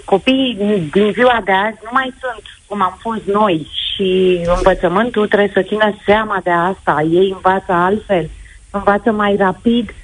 [0.04, 0.56] copiii
[0.92, 5.62] din ziua de azi nu mai sunt cum am fost noi și învățământul trebuie să
[5.62, 7.06] țină seama de asta.
[7.10, 8.30] Ei învață altfel,
[8.70, 9.94] învață mai rapid,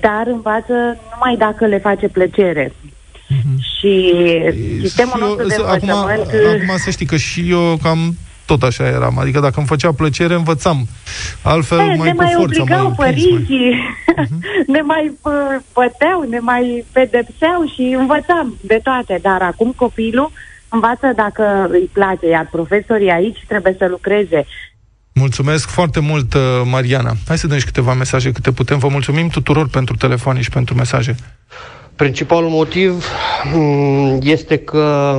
[0.00, 0.74] dar învață
[1.12, 2.72] numai dacă le face plăcere.
[2.72, 3.58] Mm-hmm.
[3.78, 4.14] Și
[4.80, 6.62] sistemul nostru de acum, învățământ...
[6.62, 8.16] Acum să știi că și eu cam
[8.50, 9.18] tot așa eram.
[9.18, 10.86] Adică dacă îmi făcea plăcere, învățam.
[11.42, 14.66] Altfel, e, mai ne cu mai forța, obligau mai părinții, uh-huh.
[14.74, 15.18] ne mai
[15.74, 19.18] băteau, ne mai pedepseau și învățam de toate.
[19.22, 20.30] Dar acum copilul
[20.70, 24.46] învață dacă îi place, iar profesorii aici trebuie să lucreze.
[25.12, 27.12] Mulțumesc foarte mult, uh, Mariana.
[27.26, 28.78] Hai să dăm și câteva mesaje câte putem.
[28.78, 31.14] Vă mulțumim tuturor pentru telefoane și pentru mesaje.
[31.96, 33.04] Principalul motiv
[33.54, 35.16] mm, este că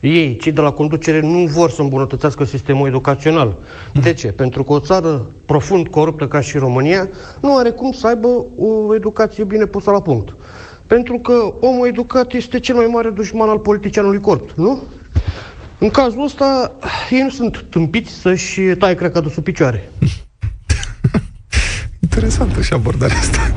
[0.00, 3.56] ei, cei de la conducere, nu vor să îmbunătățească sistemul educațional.
[3.92, 4.32] De ce?
[4.32, 7.08] Pentru că o țară profund coruptă ca și România
[7.40, 10.36] nu are cum să aibă o educație bine pusă la punct.
[10.92, 14.82] Pentru că omul educat este cel mai mare dușman al politicianului corp, nu?
[15.78, 16.72] În cazul ăsta,
[17.10, 19.90] ei nu sunt tâmpiți să-și taie cracadul sub picioare.
[22.06, 23.54] Interesantă și abordarea asta.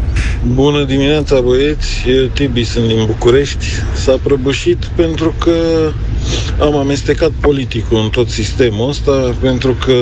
[0.53, 2.03] Bună dimineața, băieți!
[2.07, 3.65] Eu, Tibi, sunt din București.
[3.95, 5.91] S-a prăbușit pentru că
[6.59, 9.93] am amestecat politicul în tot sistemul ăsta, pentru că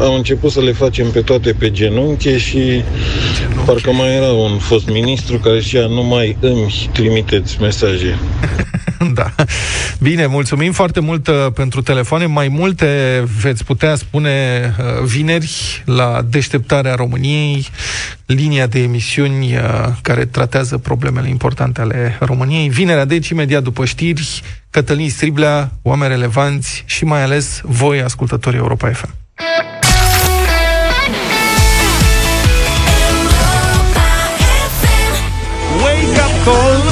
[0.00, 3.64] am început să le facem pe toate pe genunche și genunche.
[3.66, 8.18] parcă mai era un fost ministru care zicea nu mai îmi trimiteți mesaje.
[9.14, 9.34] da.
[10.00, 12.26] Bine, mulțumim foarte mult uh, pentru telefoane.
[12.26, 17.66] Mai multe veți putea spune uh, vineri la Deșteptarea României,
[18.26, 19.62] linia de emisiuni uh,
[20.02, 22.68] care tratează problemele importante ale României.
[22.68, 28.88] Vinerea, deci, imediat după știri, Cătălin Striblea, oameni relevanți și mai ales voi, ascultătorii Europa
[28.88, 29.14] FM.
[36.44, 36.83] Call, Maroon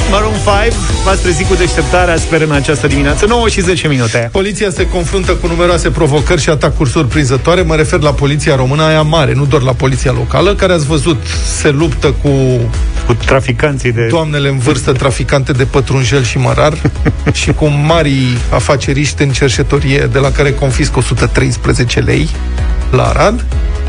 [0.43, 0.73] 5
[1.03, 3.25] V-ați trezit cu deșteptarea, sper, în această dimineață.
[3.25, 4.29] 9 și 10 minute.
[4.31, 7.61] Poliția se confruntă cu numeroase provocări și atacuri surprinzătoare.
[7.61, 11.17] Mă refer la poliția română, aia mare Nu doar la poliția locală Care ați văzut,
[11.61, 12.29] se luptă cu
[13.05, 14.07] cu traficanții de...
[14.09, 16.73] Doamnele în vârstă, traficante de pătrunjel și mărar
[17.41, 22.29] și cu mari afaceriști în cerșetorie de la care confiscă 113 lei
[22.91, 23.45] la Arad.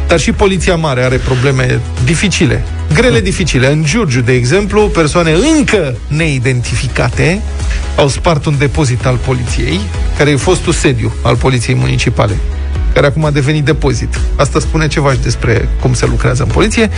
[0.09, 3.71] Dar și Poliția Mare are probleme dificile, grele dificile.
[3.71, 7.43] În Giurgiu, de exemplu, persoane încă neidentificate
[7.97, 9.81] au spart un depozit al poliției,
[10.19, 12.35] care e fostul sediu al Poliției Municipale
[12.95, 14.21] care acum a devenit depozit.
[14.37, 16.91] Asta spune ceva și despre cum se lucrează în poliție.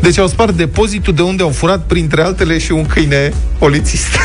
[0.00, 4.08] Deci au spart depozitul de unde au furat, printre altele, și un câine polițist.
[4.10, 4.18] Ce,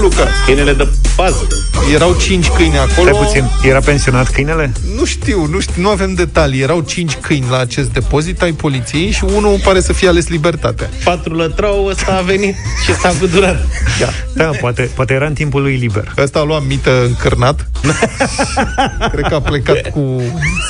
[0.00, 0.28] Luca?
[0.44, 1.46] Câinele de pază.
[1.94, 3.08] Erau cinci câini acolo.
[3.08, 4.72] Stai puțin, era pensionat câinele?
[4.96, 6.60] Nu știu, nu știu, nu avem detalii.
[6.60, 10.90] Erau cinci câini la acest depozit ai poliției și unul pare să fie ales libertatea.
[11.04, 13.66] Patru lătrau, ăsta a venit și s-a gudurat.
[13.98, 16.14] Da, da poate, poate era în timpul lui liber.
[16.18, 17.70] Ăsta a luat mită încărnat.
[19.12, 20.22] Cred că a plecat cu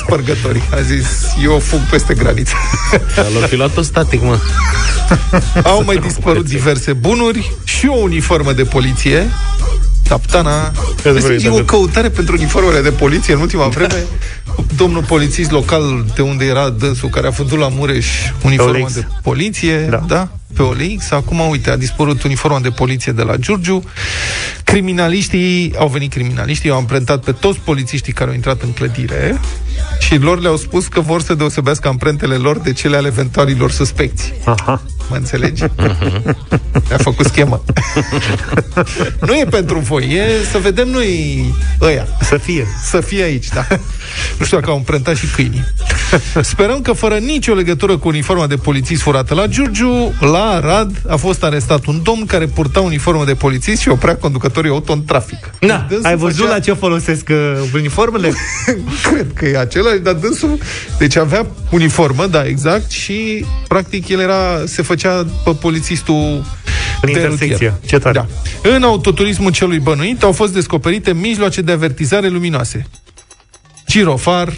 [0.03, 0.63] spărgătorii.
[0.73, 1.07] A zis,
[1.43, 2.53] eu fug peste graniță.
[3.39, 4.37] L-a fi luat-o static, mă.
[5.63, 9.30] Au mai dispărut diverse bunuri și o uniformă de poliție
[10.07, 10.71] Captana
[11.43, 14.03] E o căutare pentru uniformele de poliție în ultima vreme
[14.75, 18.07] Domnul polițist local de unde era dânsul Care a vândut la Mureș
[18.43, 21.11] uniforma de poliție Da, da pe OLX.
[21.11, 23.83] Acum, uite, a dispărut uniforma de poliție de la Giurgiu.
[24.71, 29.39] Criminaliștii, au venit criminaliștii, au amprentat pe toți polițiștii care au intrat în clădire
[29.99, 34.33] și lor le-au spus că vor să deosebească amprentele lor de cele ale eventualilor suspecți.
[34.45, 34.81] Aha.
[35.09, 35.63] Mă înțelegi?
[36.93, 37.63] A făcut schemă.
[39.27, 42.07] nu e pentru voi, e să vedem noi ăia.
[42.21, 42.67] Să fie.
[42.83, 43.67] Să fie aici, da.
[44.39, 45.63] Nu știu dacă au împrentat și câinii.
[46.41, 51.15] Sperăm că fără nicio legătură cu uniforma de polițist furată la Giurgiu, la Arad a
[51.15, 54.15] fost arestat un domn care purta uniformă de polițist și oprea
[54.61, 55.49] conducătorii auto în trafic.
[55.59, 56.53] Na, ai văzut făcea...
[56.53, 58.33] la ce folosesc uh, uniformele?
[59.11, 60.57] Cred că e același, dar dânsul...
[60.97, 66.45] Deci avea uniformă, da, exact, și practic el era, se făcea pe polițistul
[67.01, 67.73] în intersecție.
[67.85, 68.13] Ce tare.
[68.13, 68.69] Da.
[68.75, 72.85] În autoturismul celui bănuit au fost descoperite mijloace de avertizare luminoase.
[73.87, 74.53] Girofar,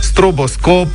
[0.00, 0.88] stroboscop,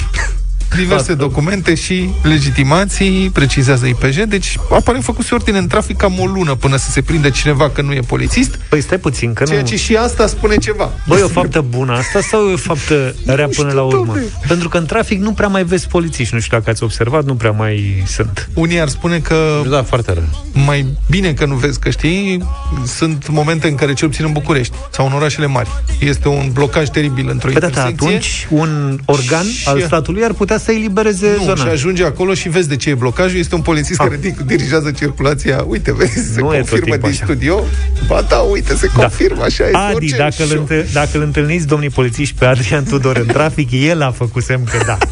[0.76, 6.56] diverse documente și legitimații, precizează IPJ, deci aparent făcuse ordine în trafic cam o lună
[6.56, 8.56] până să se prinde cineva că nu e polițist.
[8.70, 9.68] Păi stai puțin, că Ceea nu...
[9.68, 10.92] ce și asta spune ceva.
[11.08, 14.06] Băi, e o faptă bună asta sau e o faptă rea până la urmă?
[14.06, 14.22] domne.
[14.48, 17.36] Pentru că în trafic nu prea mai vezi polițiști, nu știu dacă ați observat, nu
[17.36, 18.50] prea mai sunt.
[18.54, 20.24] Unii ar spune că Da, foarte rău.
[20.66, 22.44] mai bine că nu vezi, că știi,
[22.86, 25.70] sunt momente în care, cel puțin în București sau în orașele mari,
[26.00, 28.08] este un blocaj teribil într-o Păi da, da, intersecție.
[28.08, 31.56] atunci un organ al statului ar putea să elibereze Nu, zona.
[31.56, 33.40] și ajunge acolo și vezi de ce e blocajul.
[33.40, 34.06] Este un polițist Ah.
[34.08, 35.64] care di- dirigează circulația.
[35.68, 37.24] Uite, vezi, se Nu e tot confirmă timpul din așa.
[37.24, 37.64] studio.
[38.08, 39.78] Ba da, uite, se confirmă, așa este.
[39.78, 40.60] Adi, orice dacă îl, show.
[40.60, 44.64] întâl- dacă îl întâlniți, domnii polițiști, pe Adrian Tudor în trafic, el a făcut semn
[44.64, 44.98] că da.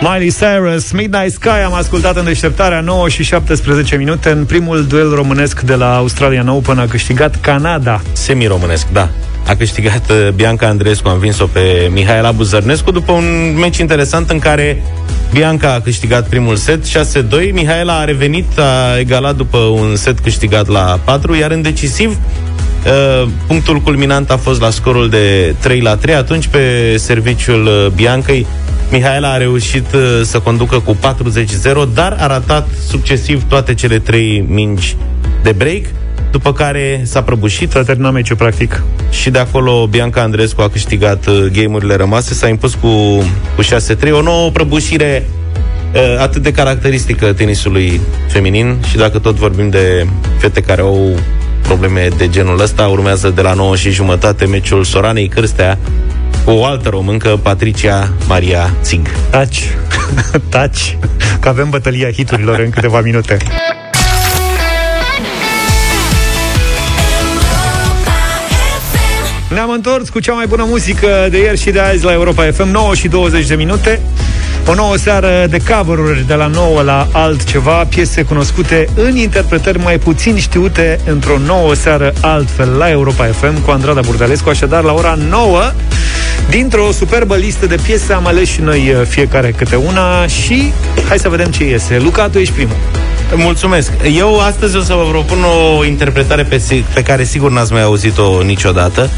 [0.00, 4.30] Miley Cyrus, Midnight Sky, am ascultat în deșteptarea 9 și 17 minute.
[4.30, 8.00] În primul duel românesc de la Australian Open a câștigat Canada.
[8.12, 9.08] Semi-românesc, da.
[9.46, 14.38] A câștigat uh, Bianca Andreescu, a învins-o pe Mihaela Buzărnescu după un meci interesant în
[14.38, 14.82] care
[15.32, 20.68] Bianca a câștigat primul set 6-2, Mihaela a revenit, a egalat după un set câștigat
[20.68, 25.96] la 4, iar în decisiv uh, punctul culminant a fost la scorul de 3 la
[25.96, 28.46] 3, atunci pe serviciul uh, Biancăi
[28.90, 30.98] Mihaela a reușit uh, să conducă cu 40-0,
[31.94, 34.96] dar a ratat succesiv toate cele trei mingi
[35.42, 35.82] de break,
[36.30, 37.70] după care s-a prăbușit.
[37.70, 38.82] S-a terminat meciul, practic.
[39.10, 42.88] Și de acolo Bianca Andreescu a câștigat uh, game-urile rămase, s-a impus cu,
[43.56, 43.62] cu
[44.06, 45.26] 6-3, o nouă prăbușire
[45.94, 50.06] uh, atât de caracteristică tenisului feminin și dacă tot vorbim de
[50.38, 51.16] fete care au
[51.62, 56.17] probleme de genul ăsta, urmează de la 9 și jumătate meciul Soranei Cârstea cu
[56.50, 59.08] o altă româncă, Patricia Maria Țig.
[59.30, 59.76] Taci,
[60.48, 60.96] taci,
[61.40, 63.36] că avem bătălia hiturilor în câteva minute.
[69.48, 72.68] Ne-am întors cu cea mai bună muzică de ieri și de azi la Europa FM,
[72.68, 74.00] 9 și 20 de minute.
[74.66, 79.98] O nouă seară de cover de la 9 la altceva, piese cunoscute în interpretări mai
[79.98, 85.18] puțin știute într-o nouă seară altfel la Europa FM cu Andrada Burdalescu, așadar la ora
[85.28, 85.72] 9
[86.50, 90.72] Dintr-o superbă listă de piese am ales și noi uh, fiecare câte una și
[91.08, 91.98] hai să vedem ce iese.
[91.98, 92.76] Luca, tu ești primul.
[93.34, 93.92] Mulțumesc.
[94.16, 95.38] Eu astăzi o să vă propun
[95.78, 99.10] o interpretare pe, si- pe care sigur n-ați mai auzit-o niciodată,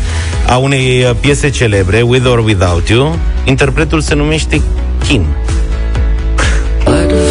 [0.47, 3.19] a unei uh, piese celebre, With or Without You.
[3.45, 4.61] Interpretul se numește
[5.07, 5.27] Kin.
[6.87, 7.31] Light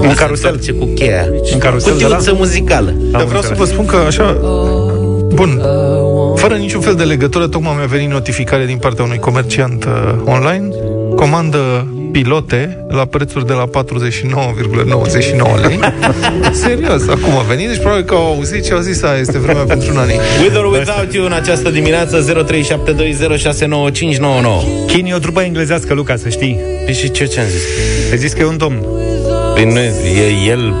[0.00, 0.60] Un carusel.
[0.60, 1.28] Ce cu cheia.
[1.52, 2.36] Un carusel de Cutiuță la?
[2.36, 2.94] muzicală.
[3.10, 4.36] Dar vreau să vă spun că așa...
[5.34, 5.62] Bun,
[6.34, 10.68] fără niciun fel de legătură, tocmai mi-a venit notificare din partea unui comerciant uh, online,
[11.16, 15.78] comandă pilote la prețuri de la 49,99 lei.
[16.64, 19.62] Serios, acum a venit, deci probabil că au auzit și au zis, a, este vremea
[19.62, 20.12] pentru nani.
[20.42, 22.46] With or Without You în această dimineață 0372069599.
[24.86, 26.60] Kin e o trupă englezească, Luca, să știi.
[26.84, 27.62] Păi și ce ce-am zis?
[28.10, 28.78] Ai zis că e un domn.
[29.54, 30.74] Păi nu, e el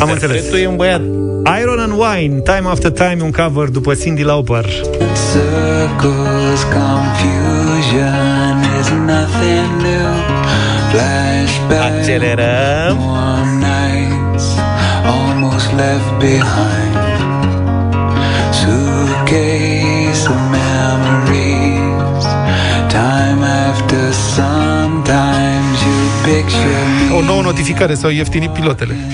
[0.00, 0.20] Am înțeles.
[0.22, 1.00] interpretul e un băiat.
[1.60, 4.64] Iron and Wine, Time After Time, un cover după Cindy Lauper.
[4.64, 10.12] Circles, confusion is nothing new.
[10.90, 12.96] Flashback, Accelerăm.
[12.98, 14.46] warm nights
[15.16, 16.96] almost left behind.
[18.60, 22.24] Suitcase of memories.
[22.88, 24.47] Time after sometimes you picture me
[27.16, 28.96] O nouă notificare, s-au ieftinit pilotele.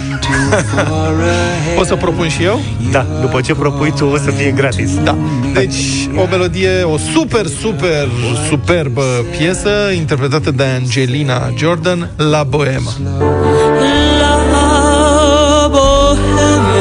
[1.79, 2.61] O să propun și eu?
[2.91, 4.95] Da, după ce propui tu o să fie gratis.
[5.03, 5.17] Da.
[5.53, 8.09] Deci, o melodie, o super, super,
[8.49, 9.03] superbă
[9.39, 12.93] piesă, interpretată de Angelina Jordan, La Bohema.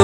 [0.00, 0.03] E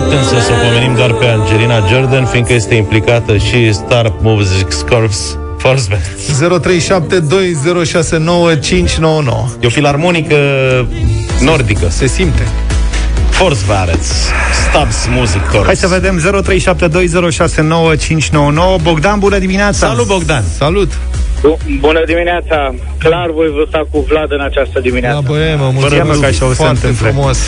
[0.00, 4.72] nedrept însă să o pomenim doar pe Angelina Jordan, fiindcă este implicată și Star Music
[4.88, 6.02] Corps Force Band.
[9.58, 9.60] 0372069599.
[9.60, 10.36] E o filarmonică
[11.42, 11.88] nordică.
[11.88, 12.42] Se simte.
[13.30, 14.12] Forți vă arăți.
[14.68, 15.66] Stabs Music Chorus.
[15.66, 16.20] Hai să vedem
[18.78, 18.82] 0372069599.
[18.82, 19.86] Bogdan, bună dimineața!
[19.86, 20.44] Salut, Bogdan!
[20.56, 20.92] Salut!
[21.80, 22.74] Bună dimineața!
[22.98, 25.20] Clar voi vota cu Vlad în această dimineață.
[25.24, 27.10] Da, băie, mă, mulțumesc Bără, că așa o să foarte întâmple.
[27.10, 27.38] frumos.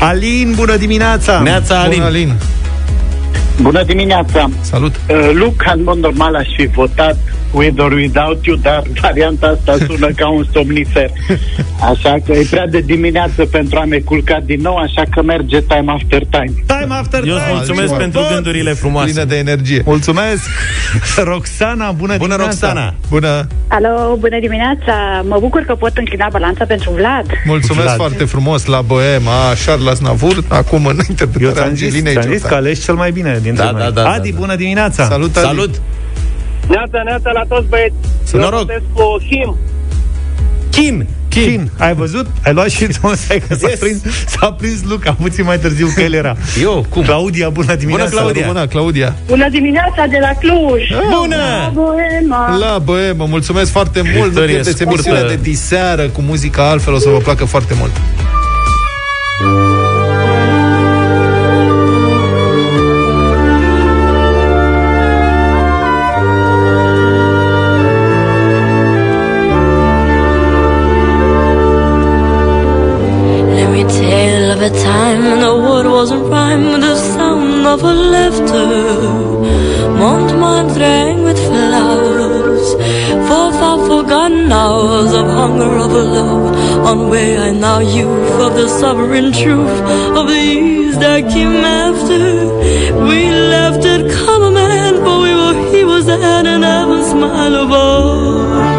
[0.00, 1.40] Alin, bună dimineața!
[1.40, 1.92] Neața, Alin.
[1.92, 2.32] Bună, Alin.
[3.60, 4.50] Bună dimineața!
[4.60, 4.94] Salut!
[5.08, 7.16] Uh, Luca, în mod normal aș fi votat
[7.52, 11.10] with or without you, dar varianta asta sună ca un somnifer.
[11.80, 15.60] Așa că e prea de dimineață pentru a ne culca din nou, așa că merge
[15.60, 16.52] time after time.
[16.66, 17.54] Time after Eu îți time!
[17.56, 17.96] mulțumesc Bun.
[17.98, 19.10] pentru gândurile frumoase.
[19.10, 19.82] Plină de energie.
[19.84, 20.42] Mulțumesc!
[21.16, 22.66] Roxana, bună, Bună, dimineața!
[22.66, 22.94] Roxana!
[23.08, 23.46] Bună!
[23.68, 25.24] Alo, bună dimineața!
[25.28, 27.26] Mă bucur că pot înclina balanța pentru Vlad.
[27.46, 27.96] Mulțumesc Vlad.
[27.96, 32.32] foarte frumos la Boema, Charles Aznavour, acum în Eu interpretarea ți-am zis, Angelinei ți-am zis
[32.40, 32.48] Ciuța.
[32.48, 33.80] că alegi cel mai bine dintre Da, noi.
[33.80, 34.38] da, da, da, Adi, da.
[34.38, 35.04] bună dimineața!
[35.08, 35.46] Salut, Adi.
[35.46, 35.80] Salut!
[36.70, 37.94] Neața, neața la toți băieți!
[38.24, 38.58] Să Eu noroc.
[38.60, 39.56] votez cu Him.
[40.70, 41.06] Kim!
[41.28, 42.26] Chin, ai văzut?
[42.44, 43.78] Ai luat și tu, stai că s-a, Yes.
[43.78, 46.36] prins, s-a prins Luca puțin mai târziu că el era.
[46.62, 47.02] Eu, cum?
[47.02, 48.10] Claudia, bună dimineața!
[48.10, 48.46] Bună, Claudia.
[48.46, 49.14] Bună, Claudia!
[49.26, 50.82] Bună dimineața de la Cluj!
[51.20, 51.70] Bună!
[51.72, 52.56] Boema!
[52.56, 54.16] La Boema, mulțumesc foarte mult!
[54.16, 54.92] Nu Victorie pierdeți scurtă.
[54.92, 57.92] emisiunea de diseară cu muzica altfel, o să vă placă foarte mult.
[74.62, 78.68] Of a time when the wood wasn't rhyme with the sound of a laughter.
[80.00, 82.66] Montmartre rang with flowers,
[83.26, 86.86] for far forgotten hours of hunger of a love.
[86.88, 89.78] On way I now youth of the sovereign truth
[90.18, 92.22] of the years that came after.
[93.08, 98.69] We left it common man, but we were he was at an heaven smile above.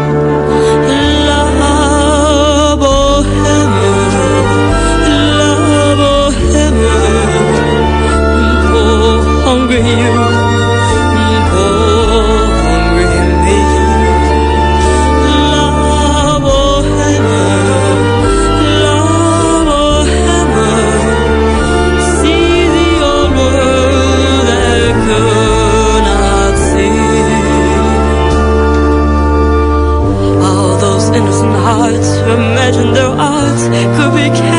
[31.14, 33.64] Innocent hearts who imagined their arts
[33.96, 34.51] could be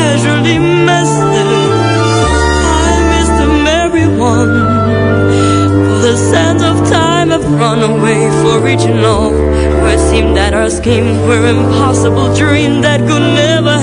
[7.84, 8.56] away for
[9.04, 12.34] all where it seemed that our schemes were impossible.
[12.34, 13.73] Dreams that could never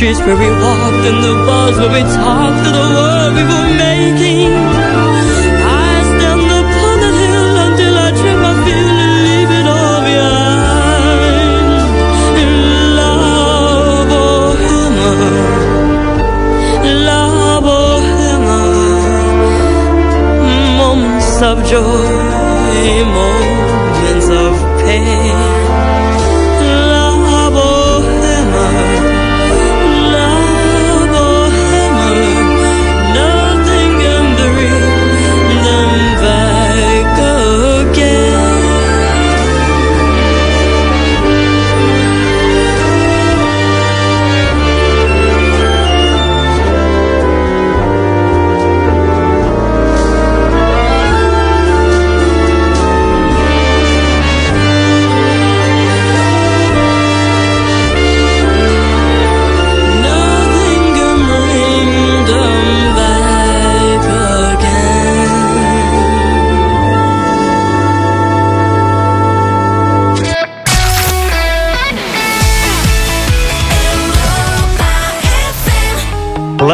[0.00, 3.19] streets where we walked, in the bars where we talked, to the world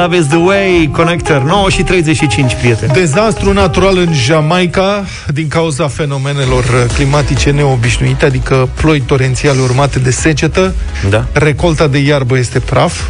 [0.07, 2.93] Love is the way, Connector 9 și 35, prieteni.
[2.93, 10.75] Dezastru natural în Jamaica Din cauza fenomenelor climatice neobișnuite Adică ploi torențiale urmate de secetă.
[11.09, 11.27] Da.
[11.33, 13.01] Recolta de iarbă este praf.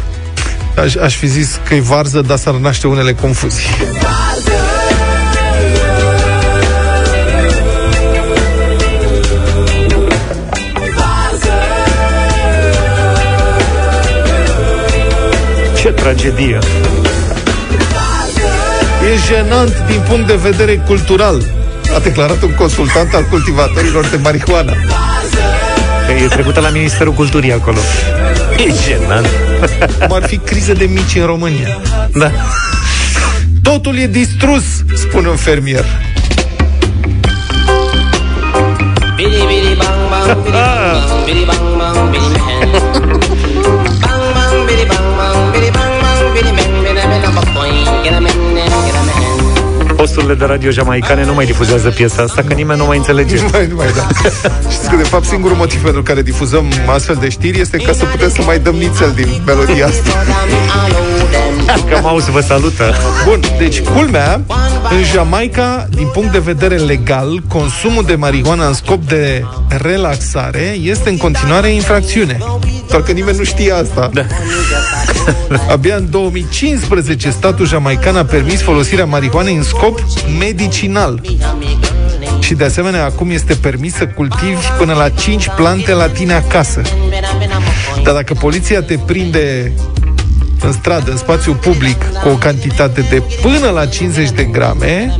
[0.77, 3.69] Aș, aș fi zis că e varză, dar s-ar naște unele confuzii
[16.07, 16.59] tragedie!
[19.03, 21.43] E jenant din punct de vedere cultural,
[21.95, 24.73] a declarat un consultant al cultivatorilor de marihuana.
[26.23, 27.77] E trecută la Ministerul Culturii acolo.
[28.57, 29.27] E jenant.
[29.99, 31.81] Cum ar fi crize de mici în România.
[32.13, 32.31] Da.
[33.61, 34.63] Totul e distrus,
[34.95, 35.85] spune un fermier.
[39.15, 41.86] Bidi bidi bang bang bidi bang bang bidi bang bang
[50.07, 53.35] Posturile de radio jamaicane nu mai difuzează piesa asta, că nimeni nu mai înțelege.
[53.35, 54.07] Nu mai, nu mai, da.
[54.73, 58.05] Știți că, de fapt, singurul motiv pentru care difuzăm astfel de știri este ca să
[58.05, 60.25] putem să mai dăm nițel din melodia asta.
[61.89, 62.95] Că Mouse vă salută.
[63.25, 64.41] Bun, deci culmea,
[64.89, 71.09] în Jamaica, din punct de vedere legal, consumul de marihuana în scop de relaxare este
[71.09, 72.37] în continuare infracțiune.
[72.89, 74.09] Doar că nimeni nu știe asta.
[74.13, 74.25] Da.
[75.69, 80.03] Abia în 2015 statul jamaican a permis folosirea marihuanei în scop
[80.39, 81.21] medicinal.
[82.39, 86.81] Și de asemenea, acum este permis să cultivi până la 5 plante la tine acasă.
[88.03, 89.71] Dar dacă poliția te prinde
[90.61, 95.17] în stradă, în spațiu public, cu o cantitate de până la 50 de grame,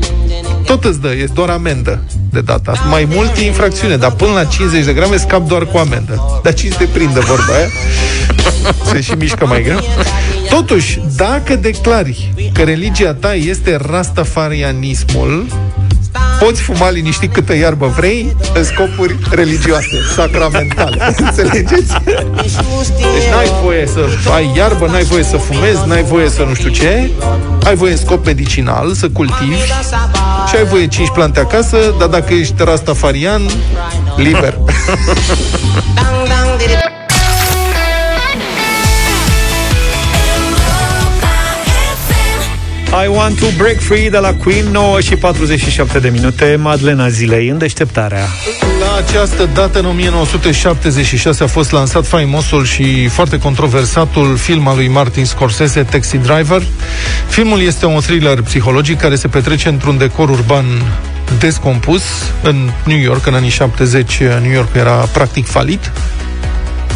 [0.65, 2.03] tot îți dă, e doar amendă
[2.37, 2.85] de data asta.
[2.85, 6.39] Mai mult e infracțiune, dar până la 50 de grame scap doar cu amendă.
[6.43, 7.67] Dar cine te prinde vorba aia?
[8.91, 9.79] Se și mișcă mai greu.
[10.49, 15.45] Totuși, dacă declari că religia ta este rastafarianismul,
[16.39, 21.13] poți fuma liniștit câtă iarbă vrei în scopuri religioase, sacramentale.
[21.25, 21.93] Înțelegeți?
[23.13, 23.99] Deci n-ai voie să
[24.35, 27.09] ai iarbă, n-ai voie să fumezi, n-ai voie să nu știu ce,
[27.63, 29.55] ai voie în scop medicinal, să cultivi
[30.49, 33.41] și ai voie 5 plante acasă, dar dacă ești rastafarian,
[34.15, 34.57] liber.
[43.03, 46.57] I want to break free de la Queen 9 și 47 de minute.
[46.59, 48.27] Madlena zilei în deșteptarea.
[48.79, 54.87] La această dată, în 1976, a fost lansat faimosul și foarte controversatul film al lui
[54.87, 56.61] Martin Scorsese, Taxi Driver.
[57.27, 60.65] Filmul este un thriller psihologic care se petrece într-un decor urban
[61.39, 62.03] descompus.
[62.41, 65.91] În New York, în anii 70 New York era practic falit.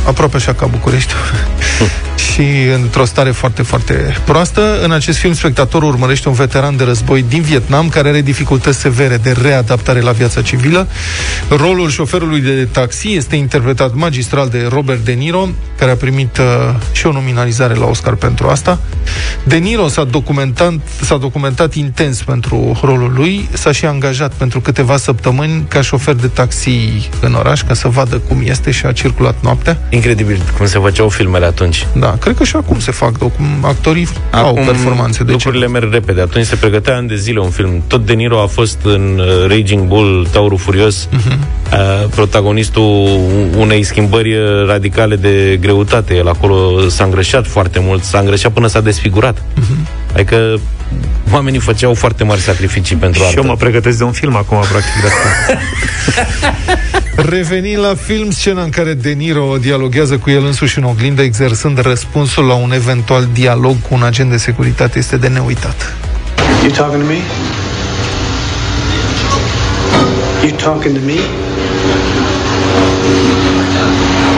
[0.05, 1.13] Aproape așa ca București
[2.21, 2.41] și
[2.75, 4.79] într-o stare foarte, foarte proastă.
[4.83, 9.17] În acest film, spectatorul urmărește un veteran de război din Vietnam care are dificultăți severe
[9.17, 10.87] de readaptare la viața civilă.
[11.49, 16.45] Rolul șoferului de taxi este interpretat magistral de Robert De Niro, care a primit uh,
[16.91, 18.79] și o nominalizare la Oscar pentru asta.
[19.43, 24.97] De Niro s-a documentat, s-a documentat intens pentru rolul lui, s-a și angajat pentru câteva
[24.97, 29.35] săptămâni ca șofer de taxi în oraș, ca să vadă cum este și a circulat
[29.41, 29.77] noaptea.
[29.89, 31.87] Incredibil cum se făceau filmele atunci.
[31.93, 33.31] Da, cred că și acum se fac, cum
[33.61, 35.23] actorii acum au performanțe.
[35.23, 35.71] De lucrurile ce?
[35.71, 36.21] merg repede.
[36.21, 37.83] Atunci se pregătea ani de zile un film.
[37.87, 41.37] Tot De Niro a fost în uh, Raging Bull, Taurul Furios, uh-huh.
[41.71, 43.19] uh, protagonistul
[43.57, 46.15] unei schimbări uh, radicale de greutate.
[46.15, 49.37] El acolo s-a îngrășat foarte mult, s-a îngrășat până s-a desfigurat.
[49.37, 50.00] Uh-huh.
[50.13, 50.59] Adică
[51.31, 55.01] oamenii făceau foarte mari sacrificii pentru Și eu mă pregătesc de un film acum, practic,
[55.01, 55.59] de asta.
[57.29, 61.79] Revenind la film, scena în care De Niro dialoghează cu el însuși în oglindă, exersând
[61.81, 65.95] răspunsul la un eventual dialog cu un agent de securitate, este de neuitat.
[66.63, 67.17] You talking to me?
[70.43, 71.19] You talking to me?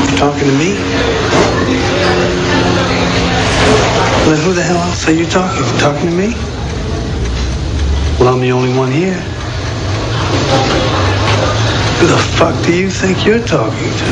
[0.06, 1.53] You talking to me?
[4.26, 5.66] Well, who the hell else are you talking?
[5.66, 6.30] You talking to me?
[8.18, 9.20] Well, I'm the only one here.
[12.00, 14.06] Who the fuck do you think you're talking to?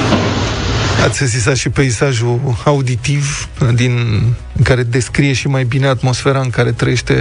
[1.03, 3.91] Ați sesizat și peisajul auditiv din,
[4.55, 7.13] în care descrie și mai bine atmosfera în care trăiește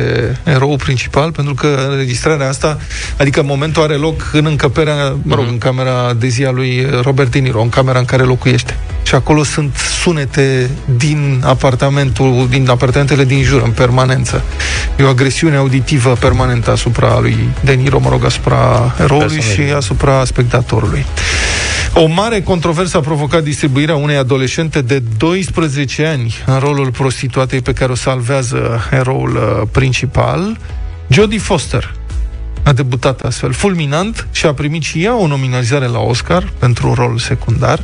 [0.44, 2.78] eroul principal, pentru că înregistrarea asta,
[3.18, 7.30] adică momentul are loc în încăperea, mă rog, în camera de zi a lui Robert
[7.30, 8.76] De Niro, în camera în care locuiește.
[9.10, 14.42] Și acolo sunt sunete din apartamentul, din apartamentele din jur, în permanență.
[14.98, 20.24] E o agresiune auditivă permanentă asupra lui De Niro, mă rog, asupra eroului și asupra
[20.24, 21.06] spectatorului.
[21.94, 27.72] O mare controversă a provocat distribuirea unei adolescente de 12 ani în rolul prostituatei pe
[27.72, 30.56] care o salvează eroul uh, principal,
[31.08, 31.94] Jodie Foster.
[32.62, 36.94] A debutat astfel fulminant și a primit și ea o nominalizare la Oscar pentru un
[36.94, 37.82] rol secundar.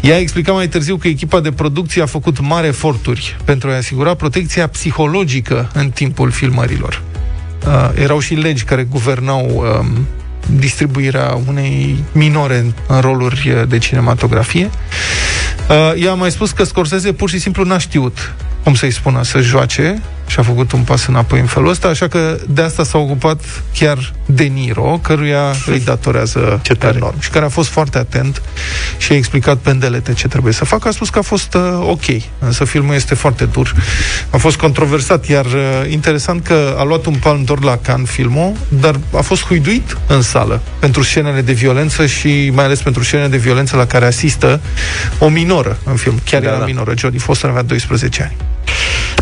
[0.00, 3.76] Ea a explicat mai târziu că echipa de producție a făcut mari eforturi pentru a
[3.76, 7.02] asigura protecția psihologică în timpul filmărilor.
[7.66, 9.86] Uh, erau și legi care guvernau uh,
[10.50, 14.70] distribuirea unei minore în roluri de cinematografie.
[15.68, 19.22] Uh, ea a mai spus că Scorsese pur și simplu n-a știut cum să-i spună,
[19.22, 22.84] să joace și a făcut un pas înapoi în felul ăsta, așa că de asta
[22.84, 23.40] s-a ocupat
[23.78, 28.42] chiar De Niro, căruia îi datorează ce enorm și care a fost foarte atent
[28.96, 30.88] și a explicat pendelete ce trebuie să facă.
[30.88, 32.04] A spus că a fost uh, ok,
[32.38, 33.74] însă filmul este foarte dur.
[34.30, 35.52] A fost controversat, iar uh,
[35.88, 40.22] interesant că a luat un palm d'or la Cannes filmul, dar a fost huiduit în
[40.22, 44.60] sală pentru scenele de violență și mai ales pentru scenele de violență la care asistă
[45.18, 46.20] o minoră în film.
[46.24, 46.64] Chiar da, era da.
[46.64, 46.92] minoră.
[46.96, 48.53] Jodie Foster avea 12 ani.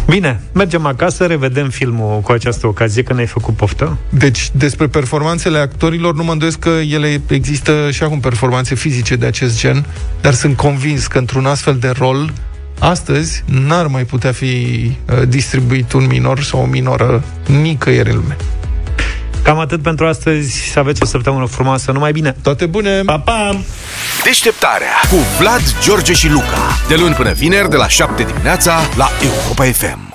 [0.07, 3.99] Bine, mergem acasă, revedem filmul cu această ocazie, că ne-ai făcut poftă.
[4.09, 9.27] Deci, despre performanțele actorilor, nu mă îndoiesc că ele există și acum performanțe fizice de
[9.27, 9.87] acest gen,
[10.21, 12.33] dar sunt convins că într-un astfel de rol,
[12.79, 18.37] astăzi, n-ar mai putea fi uh, distribuit un minor sau o minoră nicăieri în lume.
[19.43, 20.71] Cam atât pentru astăzi.
[20.73, 21.93] Să aveți o săptămână frumoasă.
[21.93, 22.37] Numai bine!
[22.43, 23.01] Toate bune!
[23.01, 23.61] Pa, pa!
[24.25, 26.79] Deșteptarea cu Vlad, George și Luca.
[26.89, 30.12] De luni până vineri, de la 7 dimineața, la Europa FM.